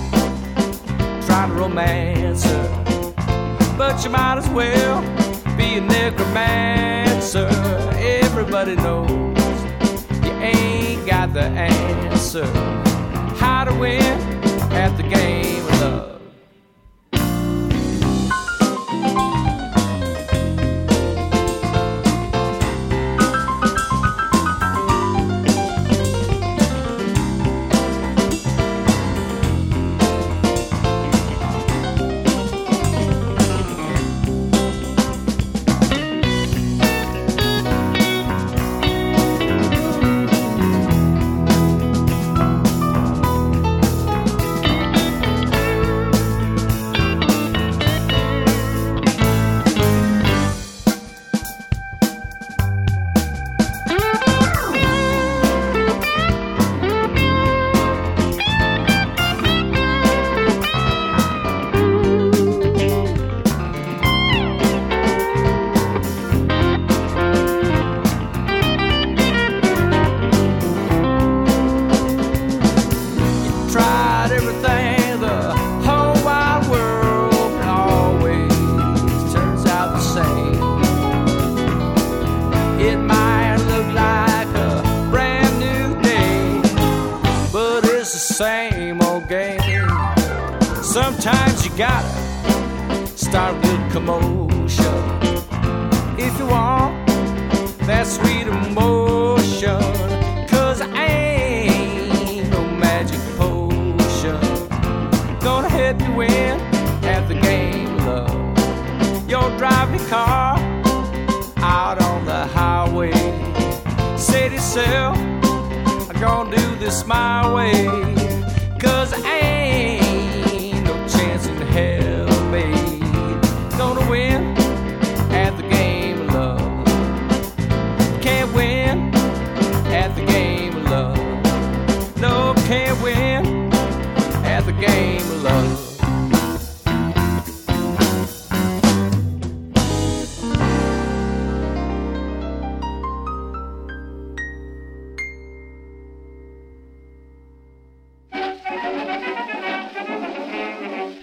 [1.25, 3.15] trying to romance her,
[3.79, 5.01] but you might as well
[5.57, 7.49] be a necromancer.
[8.25, 9.32] Everybody knows
[11.33, 12.45] the answer.
[13.37, 14.03] How to win
[14.73, 15.52] at the game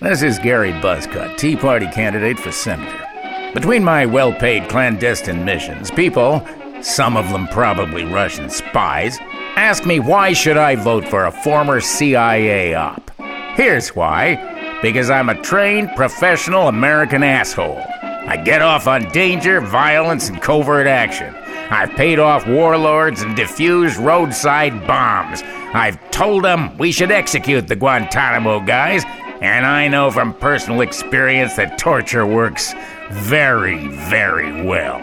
[0.09, 3.05] This is Gary Buzzcut, Tea Party candidate for senator.
[3.53, 6.43] Between my well paid clandestine missions, people,
[6.81, 9.19] some of them probably Russian spies,
[9.55, 13.11] ask me why should I vote for a former CIA op.
[13.53, 17.77] Here's why because I'm a trained professional American asshole.
[17.77, 21.35] I get off on danger, violence, and covert action.
[21.69, 25.43] I've paid off warlords and defused roadside bombs.
[25.75, 29.03] I've told them we should execute the Guantanamo guys,
[29.41, 32.73] and I know from personal experience that torture works
[33.09, 34.97] very, very well.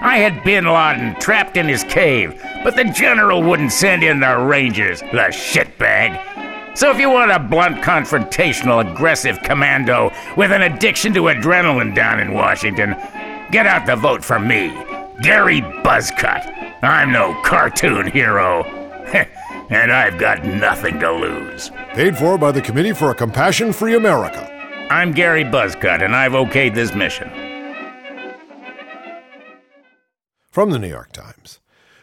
[0.00, 4.36] I had Bin Laden trapped in his cave, but the general wouldn't send in the
[4.36, 6.76] Rangers, the shitbag.
[6.76, 12.18] So if you want a blunt, confrontational, aggressive commando with an addiction to adrenaline down
[12.18, 12.96] in Washington,
[13.50, 14.68] get out the vote for me,
[15.22, 16.80] Gary Buzzcut.
[16.82, 18.64] I'm no cartoon hero.
[19.70, 21.70] and I've got nothing to lose.
[21.94, 24.48] Paid for by the Committee for a Compassion Free America.
[24.90, 27.30] I'm Gary Buzzcut, and I've okayed this mission.
[30.50, 31.60] From the New York Times.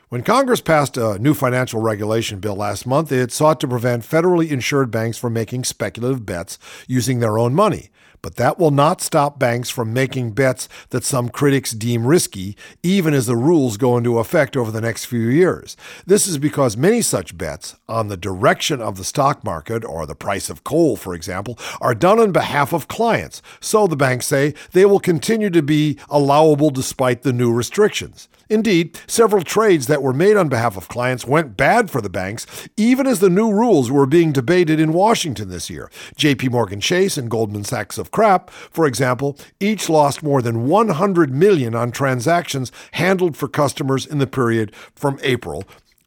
[0.10, 4.49] When Congress passed a new financial regulation bill last month, it sought to prevent federally
[4.49, 6.57] insured banks from making speculative bets
[6.88, 7.91] using their own money.
[8.22, 13.13] But that will not stop banks from making bets that some critics deem risky, even
[13.13, 15.78] as the rules go into effect over the next few years.
[16.05, 20.15] This is because many such bets, on the direction of the stock market or the
[20.15, 23.41] price of coal, for example, are done on behalf of clients.
[23.59, 28.28] So the banks say they will continue to be allowable despite the new restrictions.
[28.49, 32.47] Indeed, several trades that were made on behalf of clients went bad for the banks,
[32.78, 35.91] even as the new rules were being debated in Washington this year.
[36.17, 41.34] JP Morgan Chase and Goldman Sachs of Crap, for example, each lost more than 100
[41.34, 45.64] million on transactions handled for customers in the period from April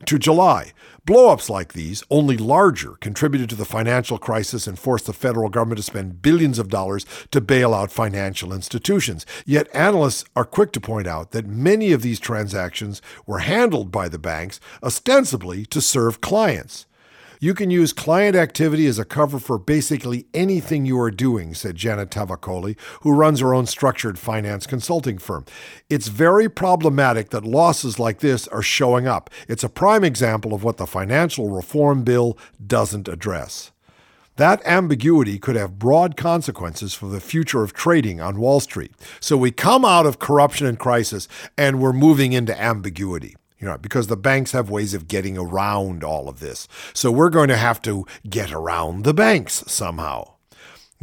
[0.07, 0.73] to July.
[1.05, 5.79] Blowups like these, only larger, contributed to the financial crisis and forced the federal government
[5.79, 9.27] to spend billions of dollars to bail out financial institutions.
[9.45, 14.09] Yet analysts are quick to point out that many of these transactions were handled by
[14.09, 16.87] the banks ostensibly to serve clients.
[17.43, 21.75] You can use client activity as a cover for basically anything you are doing, said
[21.75, 25.45] Janet Tavakoli, who runs her own structured finance consulting firm.
[25.91, 29.29] It's very problematic that losses like this are showing up.
[29.49, 33.73] It's a prime example of what the financial reform bill doesn't address.
[34.37, 38.93] That ambiguity could have broad consequences for the future of trading on Wall Street.
[39.19, 41.27] So we come out of corruption and crisis
[41.59, 46.03] and we're moving into ambiguity you know, because the banks have ways of getting around
[46.03, 46.67] all of this.
[46.93, 50.33] So we're going to have to get around the banks somehow.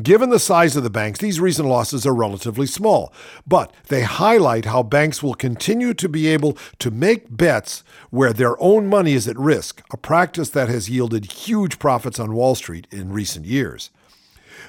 [0.01, 3.14] Given the size of the banks, these recent losses are relatively small,
[3.47, 8.62] but they highlight how banks will continue to be able to make bets where their
[8.62, 12.88] own money is at risk, a practice that has yielded huge profits on Wall Street
[12.91, 13.89] in recent years.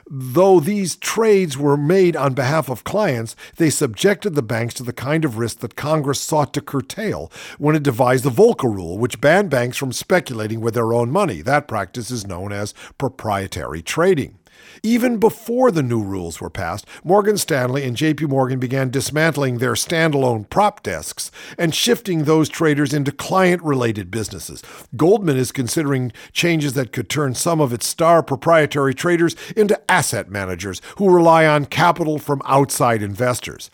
[0.08, 4.92] Though these trades were made on behalf of clients, they subjected the banks to the
[4.92, 9.20] kind of risk that Congress sought to curtail when it devised the Volcker Rule, which
[9.20, 11.42] banned banks from speculating with their own money.
[11.42, 14.39] That practice is known as proprietary trading.
[14.82, 19.74] Even before the new rules were passed, Morgan Stanley and JP Morgan began dismantling their
[19.74, 24.62] standalone prop desks and shifting those traders into client related businesses.
[24.96, 30.30] Goldman is considering changes that could turn some of its star proprietary traders into asset
[30.30, 33.70] managers who rely on capital from outside investors.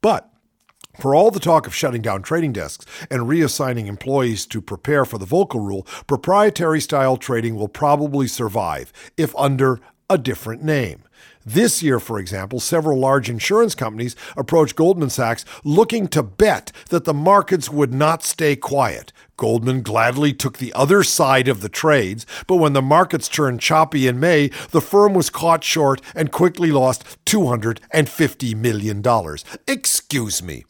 [0.00, 0.28] But
[0.98, 5.16] for all the talk of shutting down trading desks and reassigning employees to prepare for
[5.16, 9.80] the Volcker rule, proprietary style trading will probably survive, if under
[10.12, 11.04] a different name.
[11.44, 17.04] This year, for example, several large insurance companies approached Goldman Sachs looking to bet that
[17.04, 19.12] the markets would not stay quiet.
[19.36, 24.06] Goldman gladly took the other side of the trades, but when the markets turned choppy
[24.06, 29.02] in May, the firm was caught short and quickly lost $250 million.
[29.66, 30.64] Excuse me.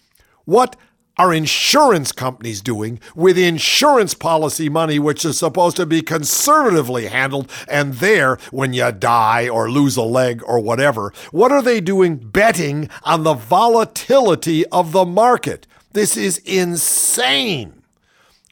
[0.47, 0.76] What
[1.23, 7.49] are insurance companies doing with insurance policy money, which is supposed to be conservatively handled
[7.68, 11.12] and there when you die or lose a leg or whatever?
[11.31, 15.68] What are they doing betting on the volatility of the market?
[15.93, 17.85] This is insane.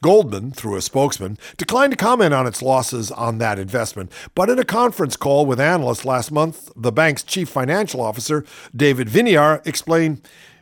[0.01, 4.57] Goldman, through a spokesman, declined to comment on its losses on that investment, but in
[4.57, 10.21] a conference call with analysts last month, the bank's chief financial officer, David Viniar, explained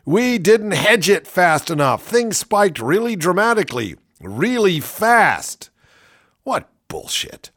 [0.10, 2.02] we didn't hedge it fast enough.
[2.02, 5.70] Things spiked really dramatically, really fast.
[6.42, 7.52] What bullshit.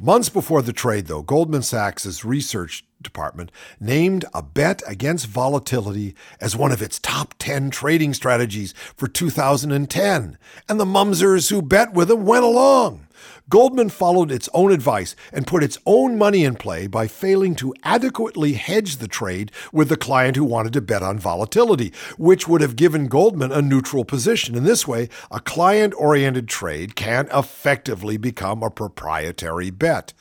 [0.00, 3.50] Months before the trade, though, Goldman Sachs' research department
[3.80, 10.38] named a bet against volatility as one of its top 10 trading strategies for 2010,
[10.68, 13.06] and the mumsers who bet with them went along.
[13.48, 17.74] Goldman followed its own advice and put its own money in play by failing to
[17.82, 22.60] adequately hedge the trade with the client who wanted to bet on volatility, which would
[22.60, 24.54] have given Goldman a neutral position.
[24.54, 30.12] In this way, a client oriented trade can effectively become a proprietary bet.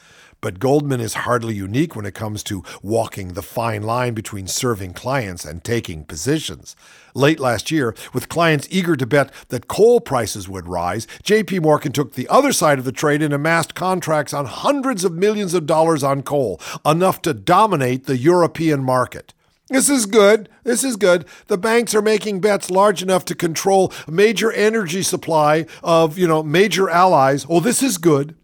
[0.41, 4.93] But Goldman is hardly unique when it comes to walking the fine line between serving
[4.93, 6.75] clients and taking positions.
[7.13, 11.91] Late last year, with clients eager to bet that coal prices would rise, JP Morgan
[11.91, 15.67] took the other side of the trade and amassed contracts on hundreds of millions of
[15.67, 19.35] dollars on coal, enough to dominate the European market.
[19.67, 20.49] This is good.
[20.63, 21.25] This is good.
[21.47, 26.43] The banks are making bets large enough to control major energy supply of, you know,
[26.43, 27.45] major allies.
[27.47, 28.35] Oh, this is good.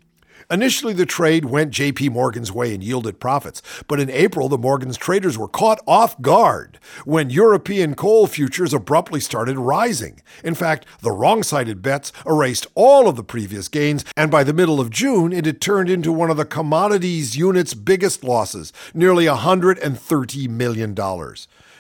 [0.50, 4.96] Initially, the trade went JP Morgan's way and yielded profits, but in April, the Morgan's
[4.96, 10.22] traders were caught off guard when European coal futures abruptly started rising.
[10.46, 14.54] In fact, the wrong sided bets erased all of the previous gains, and by the
[14.54, 19.26] middle of June, it had turned into one of the commodities unit's biggest losses, nearly
[19.26, 20.96] $130 million.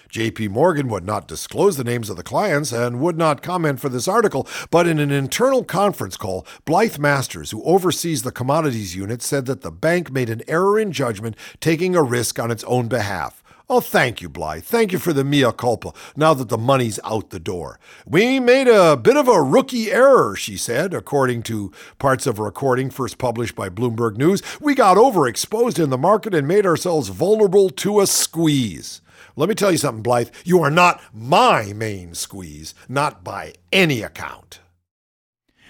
[0.09, 3.89] JP Morgan would not disclose the names of the clients and would not comment for
[3.89, 9.21] this article, but in an internal conference call, Blythe Masters, who oversees the commodities unit,
[9.21, 12.87] said that the bank made an error in judgment taking a risk on its own
[12.87, 13.43] behalf.
[13.69, 14.63] Oh, thank you, Blythe.
[14.63, 17.81] Thank you for the mea culpa now that the money's out the door.
[18.05, 22.43] We made a bit of a rookie error, she said, according to parts of a
[22.43, 24.41] recording first published by Bloomberg News.
[24.61, 29.01] We got overexposed in the market and made ourselves vulnerable to a squeeze.
[29.37, 30.29] Let me tell you something, Blythe.
[30.43, 34.61] You are not my main squeeze, not by any account.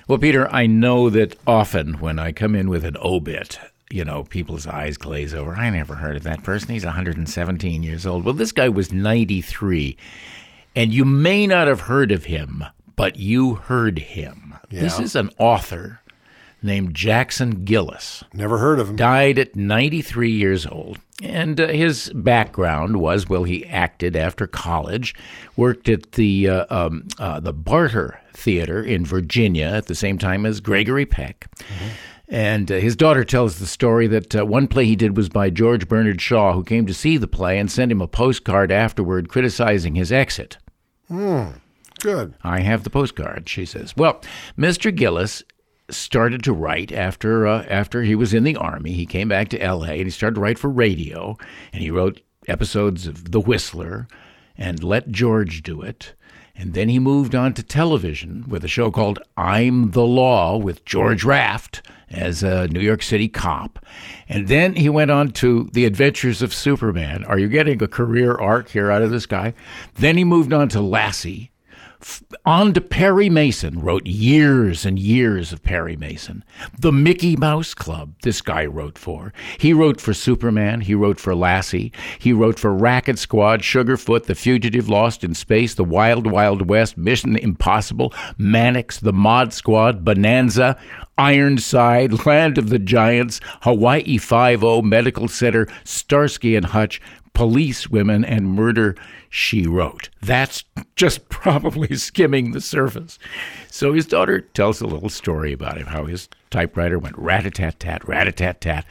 [0.07, 3.59] Well, Peter, I know that often when I come in with an obit,
[3.91, 5.53] you know, people's eyes glaze over.
[5.53, 6.70] I never heard of that person.
[6.70, 8.24] He's 117 years old.
[8.24, 9.97] Well, this guy was 93.
[10.74, 12.63] And you may not have heard of him,
[12.95, 14.55] but you heard him.
[14.70, 14.80] Yeah.
[14.80, 15.99] This is an author
[16.68, 18.24] named Jackson Gillis.
[18.34, 18.95] Never heard of him.
[18.95, 20.99] Died at 93 years old.
[21.24, 25.15] And uh, his background was well, he acted after college,
[25.55, 30.45] worked at the uh, um, uh, the Barter Theater in Virginia at the same time
[30.45, 31.47] as Gregory Peck.
[32.28, 35.49] And uh, his daughter tells the story that uh, one play he did was by
[35.49, 39.30] George Bernard Shaw, who came to see the play and sent him a postcard afterward
[39.30, 40.57] criticizing his exit.
[41.07, 41.51] Hmm.
[41.99, 42.36] Good.
[42.43, 43.95] I have the postcard, she says.
[43.97, 44.22] Well,
[44.57, 44.95] Mr.
[44.95, 45.41] Gillis
[45.90, 48.94] started to write after uh, after he was in the army.
[48.94, 49.94] He came back to L.A.
[49.94, 51.38] and he started to write for radio,
[51.72, 54.08] and he wrote episodes of The Whistler
[54.58, 56.14] and Let George Do It.
[56.60, 60.84] And then he moved on to television with a show called I'm the Law with
[60.86, 63.86] George Raft as a New York City cop.
[64.28, 67.24] And then he went on to The Adventures of Superman.
[67.26, 69.54] Are you getting a career arc here out of this guy?
[69.96, 71.52] Then he moved on to Lassie
[72.45, 76.43] on to Perry Mason, wrote years and years of Perry Mason.
[76.80, 79.34] The Mickey Mouse Club, this guy wrote for.
[79.58, 84.36] He wrote for Superman, he wrote for Lassie, he wrote for Racket Squad, Sugarfoot, The
[84.36, 90.80] Fugitive, Lost in Space, The Wild Wild West, Mission Impossible, Mannix, The Mod Squad, Bonanza,
[91.18, 97.02] Ironside, Land of the Giants, Hawaii Five-O, oh, Medical Center, Starsky and Hutch,
[97.38, 98.96] Police Women, and Murder,
[99.30, 100.10] She Wrote.
[100.24, 100.64] That's
[100.96, 103.20] just probably skimming the surface.
[103.70, 108.88] So his daughter tells a little story about him, how his typewriter went rat-a-tat-tat, rat-a-tat-tat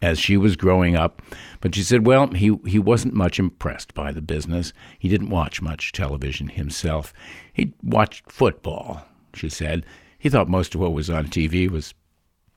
[0.00, 1.20] as she was growing up.
[1.60, 4.72] But she said, well, he, he wasn't much impressed by the business.
[4.98, 7.12] He didn't watch much television himself.
[7.52, 9.84] He watched football, she said.
[10.18, 11.92] He thought most of what was on TV was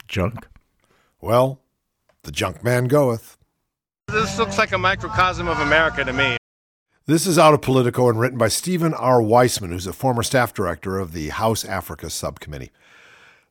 [0.08, 0.48] junk.
[1.20, 1.60] Well,
[2.24, 3.35] the junk man goeth.
[4.16, 6.38] This looks like a microcosm of America to me.
[7.06, 9.22] This is out of Politico and written by Stephen R.
[9.22, 12.72] Weissman, who's a former staff director of the House Africa Subcommittee.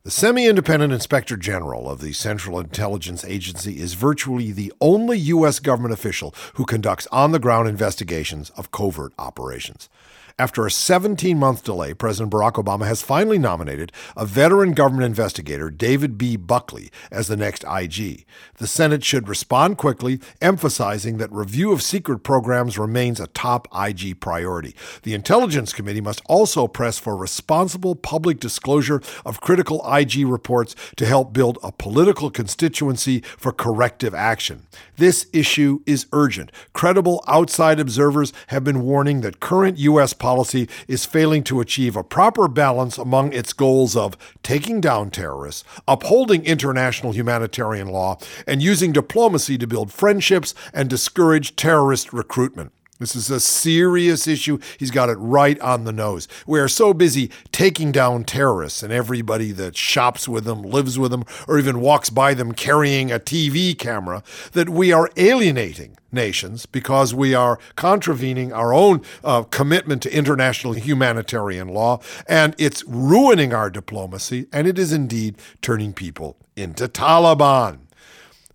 [0.05, 5.61] The semi independent inspector general of the Central Intelligence Agency is virtually the only U.S.
[5.61, 9.88] government official who conducts on the ground investigations of covert operations.
[10.37, 15.70] After a 17 month delay, President Barack Obama has finally nominated a veteran government investigator,
[15.70, 16.35] David B.
[16.37, 18.26] Buckley, as the next IG.
[18.55, 24.18] The Senate should respond quickly, emphasizing that review of secret programs remains a top IG
[24.18, 24.74] priority.
[25.05, 31.07] The Intelligence Committee must also press for responsible public disclosure of critical IG reports to
[31.07, 34.66] help build a political constituency for corrective action.
[34.97, 36.51] This issue is urgent.
[36.72, 42.02] Credible outside observers have been warning that current U.S policy is failing to achieve a
[42.02, 48.16] proper balance among its goals of taking down terrorists, upholding international humanitarian law,
[48.46, 52.72] and using diplomacy to build friendships and discourage terrorist recruitment.
[53.05, 54.59] This is a serious issue.
[54.78, 56.26] He's got it right on the nose.
[56.46, 61.11] We are so busy taking down terrorists and everybody that shops with them, lives with
[61.11, 66.64] them, or even walks by them carrying a TV camera that we are alienating nations
[66.64, 73.52] because we are contravening our own uh, commitment to international humanitarian law, and it's ruining
[73.52, 77.80] our diplomacy, and it is indeed turning people into Taliban.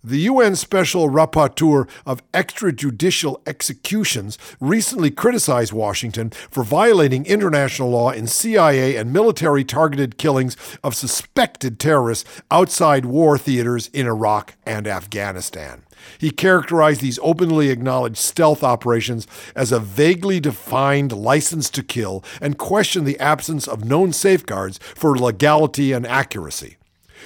[0.02, 8.26] The UN Special Rapporteur of Extrajudicial Executions recently criticized Washington for violating international law in
[8.26, 15.82] CIA and military targeted killings of suspected terrorists outside war theaters in Iraq and Afghanistan.
[16.16, 22.56] He characterized these openly acknowledged stealth operations as a vaguely defined license to kill and
[22.56, 26.78] questioned the absence of known safeguards for legality and accuracy.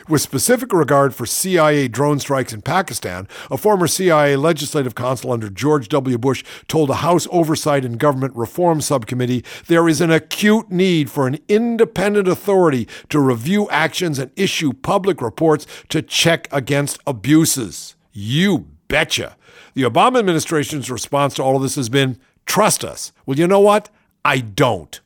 [0.08, 5.48] With specific regard for CIA drone strikes in Pakistan, a former CIA legislative counsel under
[5.48, 6.18] George W.
[6.18, 11.26] Bush told a House Oversight and Government Reform Subcommittee there is an acute need for
[11.26, 17.96] an independent authority to review actions and issue public reports to check against abuses.
[18.12, 19.36] You betcha.
[19.74, 23.12] The Obama administration's response to all of this has been trust us.
[23.26, 23.90] Well, you know what?
[24.24, 25.00] I don't.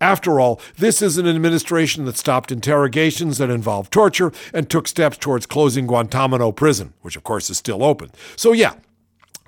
[0.00, 5.18] After all, this is an administration that stopped interrogations that involved torture and took steps
[5.18, 8.10] towards closing Guantanamo prison, which of course is still open.
[8.34, 8.74] So, yeah,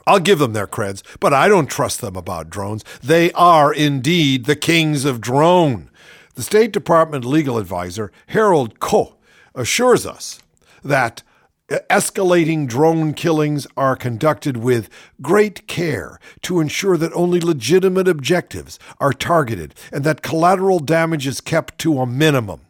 [0.07, 2.85] I'll give them their creds, but I don't trust them about drones.
[3.03, 5.89] They are indeed the kings of drone.
[6.35, 9.15] The State Department legal advisor, Harold Koh,
[9.55, 10.41] assures us
[10.85, 11.23] that
[11.89, 14.89] escalating drone killings are conducted with
[15.21, 21.41] great care to ensure that only legitimate objectives are targeted and that collateral damage is
[21.41, 22.61] kept to a minimum.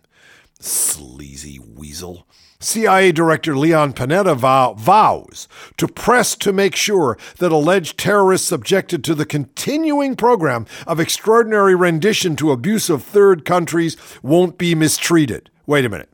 [0.61, 2.27] Sleazy weasel.
[2.61, 9.03] CIA Director Leon Panetta vow, vows to press to make sure that alleged terrorists subjected
[9.05, 15.51] to the continuing program of extraordinary rendition to abuse of third countries won't be mistreated.
[15.67, 16.11] Wait a minute.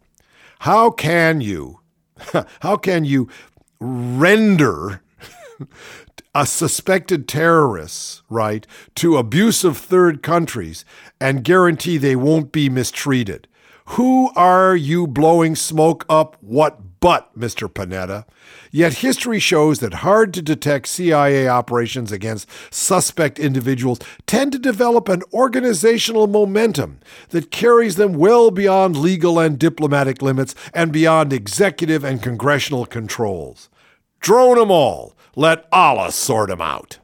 [0.61, 1.81] How can you,
[2.61, 3.29] how can you
[3.81, 5.03] render
[6.35, 8.67] a suspected terrorist, right,
[8.97, 10.85] to abuse of third countries
[11.21, 13.49] and guarantee they won't be mistreated?
[13.93, 17.69] Who are you blowing smoke up what butt, Mr.
[17.69, 18.25] Panetta?
[18.71, 25.09] Yet history shows that hard to detect CIA operations against suspect individuals tend to develop
[25.09, 32.05] an organizational momentum that carries them well beyond legal and diplomatic limits and beyond executive
[32.05, 33.69] and congressional controls.
[34.21, 35.15] Drone 'em all.
[35.37, 36.99] Let Allah sort 'em out.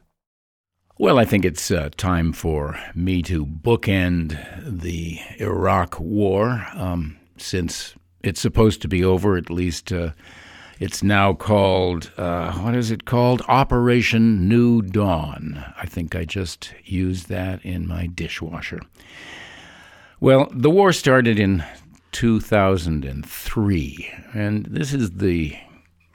[0.97, 6.65] Well, I think it's uh, time for me to bookend the Iraq War.
[6.73, 7.95] Um, since
[8.25, 10.09] it's supposed to be over, at least uh,
[10.79, 13.43] it's now called, uh, what is it called?
[13.47, 15.63] Operation New Dawn.
[15.77, 18.81] I think I just used that in my dishwasher.
[20.19, 21.63] Well, the war started in
[22.13, 25.55] 2003, and this is the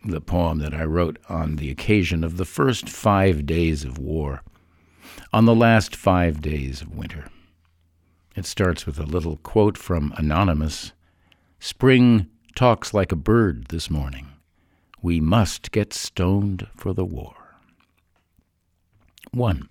[0.03, 4.43] the poem that I wrote on the occasion of the first five days of war
[5.31, 7.27] on the last five days of winter.
[8.35, 10.93] It starts with a little quote from Anonymous
[11.63, 14.29] Spring talks like a bird this morning.
[15.03, 17.35] We must get stoned for the war.
[19.33, 19.69] 1.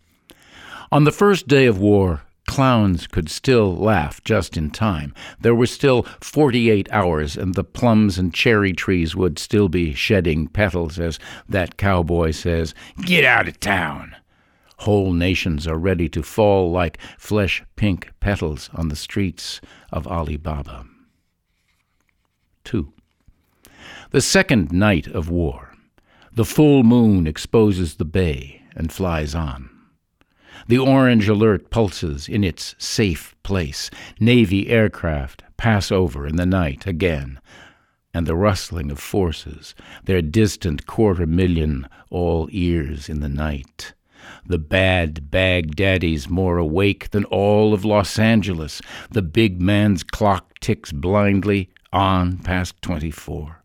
[0.92, 5.16] On the first day of war, clowns could still laugh just in time.
[5.42, 10.48] There were still 48 hours, and the plums and cherry trees would still be shedding
[10.48, 11.18] petals as
[11.48, 14.16] that cowboy says, Get out of town.
[14.78, 19.60] Whole nations are ready to fall like flesh pink petals on the streets
[19.92, 20.86] of Alibaba.
[22.64, 22.91] 2.
[24.12, 25.74] The second night of war.
[26.32, 29.70] The full moon exposes the bay and flies on.
[30.68, 33.89] The orange alert pulses in its safe place.
[34.20, 37.39] Navy aircraft pass over in the night again,
[38.14, 43.93] and the rustling of forces, their distant quarter million all ears in the night.
[44.45, 48.82] The bad Baghdadis more awake than all of Los Angeles.
[49.12, 53.60] The big man's clock ticks blindly on past 24.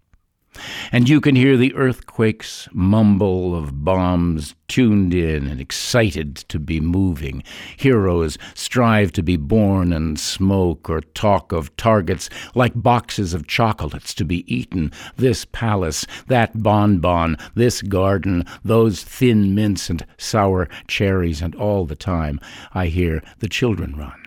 [0.93, 6.81] And you can hear the earthquake's mumble of bombs tuned in and excited to be
[6.81, 7.43] moving.
[7.77, 14.15] Heroes strive to be born and smoke or talk of targets like boxes of chocolates
[14.15, 14.93] to be eaten.
[15.17, 21.97] This palace, that bonbon, this garden, those thin mints and sour cherries, and all the
[21.97, 22.39] time
[22.73, 24.21] I hear the children run.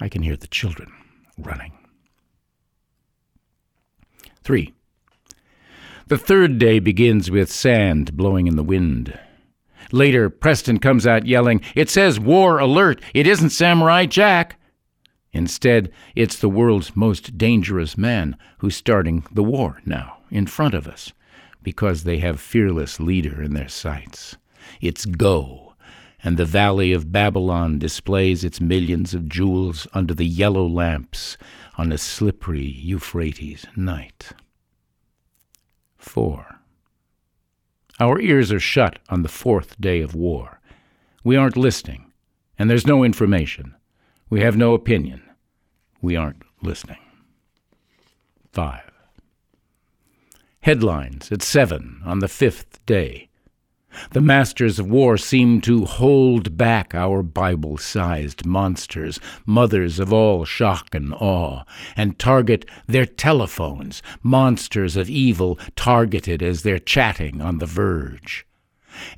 [0.00, 0.92] I can hear the children
[1.38, 1.72] running.
[4.46, 4.72] 3.
[6.06, 9.18] The third day begins with sand blowing in the wind.
[9.90, 13.00] Later, Preston comes out yelling, It says war alert!
[13.12, 14.56] It isn't Samurai Jack!
[15.32, 20.86] Instead, it's the world's most dangerous man who's starting the war now, in front of
[20.86, 21.12] us,
[21.64, 24.36] because they have fearless leader in their sights.
[24.80, 25.74] It's go,
[26.22, 31.36] and the valley of Babylon displays its millions of jewels under the yellow lamps
[31.76, 34.32] on a slippery Euphrates night.
[35.98, 36.60] 4.
[37.98, 40.60] Our ears are shut on the fourth day of war.
[41.24, 42.12] We aren't listening,
[42.58, 43.74] and there's no information.
[44.28, 45.22] We have no opinion.
[46.00, 46.98] We aren't listening.
[48.52, 48.80] 5.
[50.60, 53.25] Headlines at 7 on the fifth day.
[54.10, 60.44] The masters of war seem to hold back our Bible sized monsters, mothers of all
[60.44, 61.64] shock and awe,
[61.96, 68.46] and target their telephones, monsters of evil targeted as they're chatting on the verge.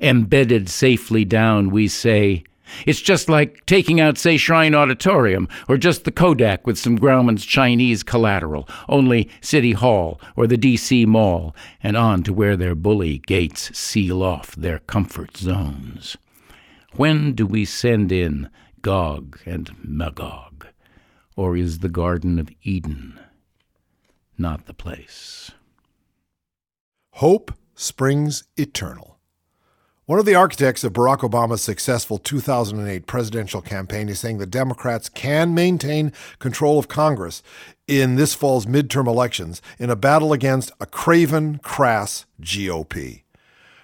[0.00, 2.44] Embedded safely down, we say,
[2.86, 7.44] it's just like taking out, say, Shrine Auditorium, or just the Kodak with some Grauman's
[7.44, 11.06] Chinese collateral, only City Hall or the D.C.
[11.06, 16.16] Mall, and on to where their bully gates seal off their comfort zones.
[16.96, 18.50] When do we send in
[18.82, 20.66] Gog and Magog?
[21.36, 23.20] Or is the Garden of Eden
[24.36, 25.52] not the place?
[27.12, 29.17] Hope springs eternal.
[30.08, 35.10] One of the architects of Barack Obama's successful 2008 presidential campaign is saying the Democrats
[35.10, 37.42] can maintain control of Congress
[37.86, 43.24] in this fall's midterm elections in a battle against a craven, crass GOP.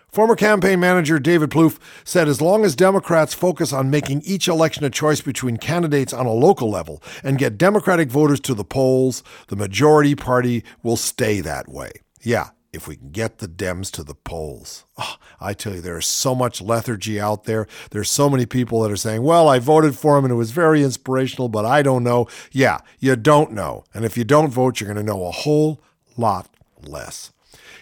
[0.08, 4.82] Former campaign manager David Plouffe said as long as Democrats focus on making each election
[4.86, 9.22] a choice between candidates on a local level and get Democratic voters to the polls,
[9.48, 11.92] the majority party will stay that way.
[12.22, 14.84] Yeah, if we can get the Dems to the polls.
[14.98, 17.66] Oh, I tell you, there's so much lethargy out there.
[17.90, 20.50] There's so many people that are saying, well, I voted for him and it was
[20.50, 22.26] very inspirational, but I don't know.
[22.52, 23.84] Yeah, you don't know.
[23.94, 25.80] And if you don't vote, you're going to know a whole
[26.16, 26.48] lot
[26.82, 27.32] less.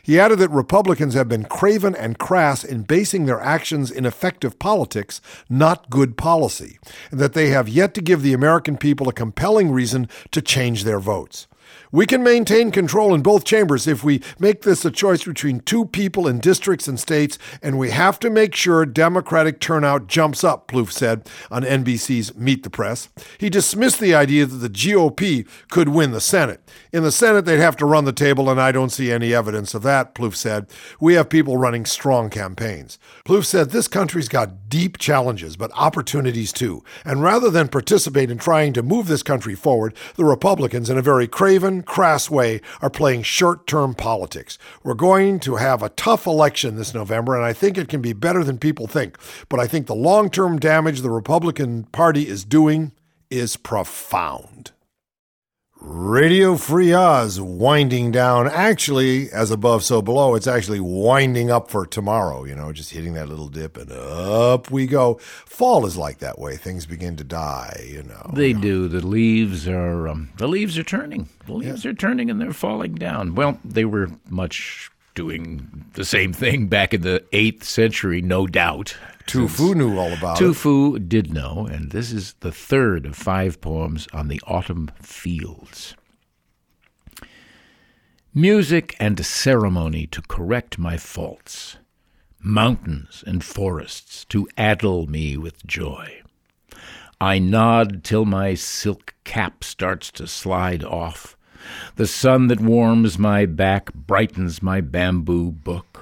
[0.03, 4.59] He added that Republicans have been craven and crass in basing their actions in effective
[4.59, 6.79] politics, not good policy,
[7.13, 10.83] and that they have yet to give the American people a compelling reason to change
[10.83, 11.47] their votes.
[11.95, 15.85] We can maintain control in both chambers if we make this a choice between two
[15.85, 20.69] people in districts and states, and we have to make sure Democratic turnout jumps up,
[20.69, 23.11] Plouffe said on NBC's Meet the Press.
[23.37, 26.63] He dismissed the idea that the GOP could win the Senate.
[26.95, 29.75] In the Senate, they'd have to run the table, and I don't see any evidence
[29.75, 30.69] of that, Plouffe said.
[30.99, 32.99] We have people running strong campaigns.
[33.27, 36.83] Plouffe said this country's got deep challenges, but opportunities too.
[37.05, 41.03] And rather than participate in trying to move this country forward, the Republicans, in a
[41.03, 44.59] very craven, crass way are playing short term politics.
[44.83, 48.13] We're going to have a tough election this November, and I think it can be
[48.13, 49.19] better than people think.
[49.49, 52.93] But I think the long term damage the Republican Party is doing
[53.31, 54.73] is profound.
[55.85, 58.47] Radio Free Oz winding down.
[58.47, 63.15] Actually, as above, so below, it's actually winding up for tomorrow, you know, just hitting
[63.15, 65.15] that little dip and up we go.
[65.45, 66.57] Fall is like that way.
[66.57, 68.31] Things begin to die, you know.
[68.33, 68.61] They you know.
[68.61, 68.89] do.
[68.89, 71.29] The leaves are um, the leaves are turning.
[71.47, 71.91] The leaves yeah.
[71.91, 73.35] are turning and they're falling down.
[73.35, 78.97] Well, they were much doing the same thing back in the 8th century, no doubt.
[79.27, 81.09] Tu Fu knew all about Tu it.
[81.09, 85.95] Did know, and this is the third of five poems on the autumn fields.
[88.35, 91.77] Music and ceremony to correct my faults,
[92.41, 96.23] mountains and forests to addle me with joy.
[97.21, 101.37] I nod till my silk cap starts to slide off.
[101.95, 106.02] The sun that warms my back brightens my bamboo book.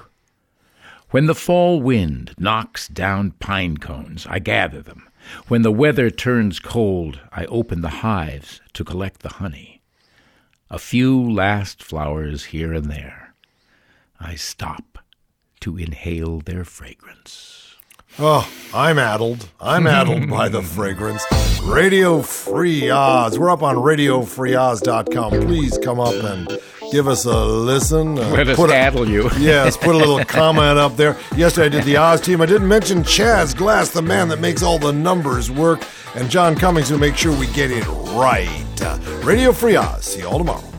[1.11, 5.09] When the fall wind knocks down pine cones, I gather them.
[5.49, 9.81] When the weather turns cold, I open the hives to collect the honey.
[10.69, 13.33] A few last flowers here and there.
[14.21, 14.99] I stop
[15.59, 17.75] to inhale their fragrance.
[18.17, 19.49] Oh, I'm addled.
[19.59, 21.25] I'm addled by the fragrance.
[21.61, 23.37] Radio Free Oz.
[23.37, 25.41] We're up on radiofreeoz.com.
[25.41, 26.57] Please come up and
[26.91, 28.19] give us a listen.
[28.19, 29.29] Uh, Let us addle you.
[29.39, 31.17] yes, put a little comment up there.
[31.35, 32.41] Yesterday I did the Oz team.
[32.41, 35.83] I didn't mention Chaz Glass, the man that makes all the numbers work,
[36.15, 38.65] and John Cummings, who makes sure we get it right.
[38.81, 40.03] Uh, Radio Free Oz.
[40.03, 40.70] See you all tomorrow.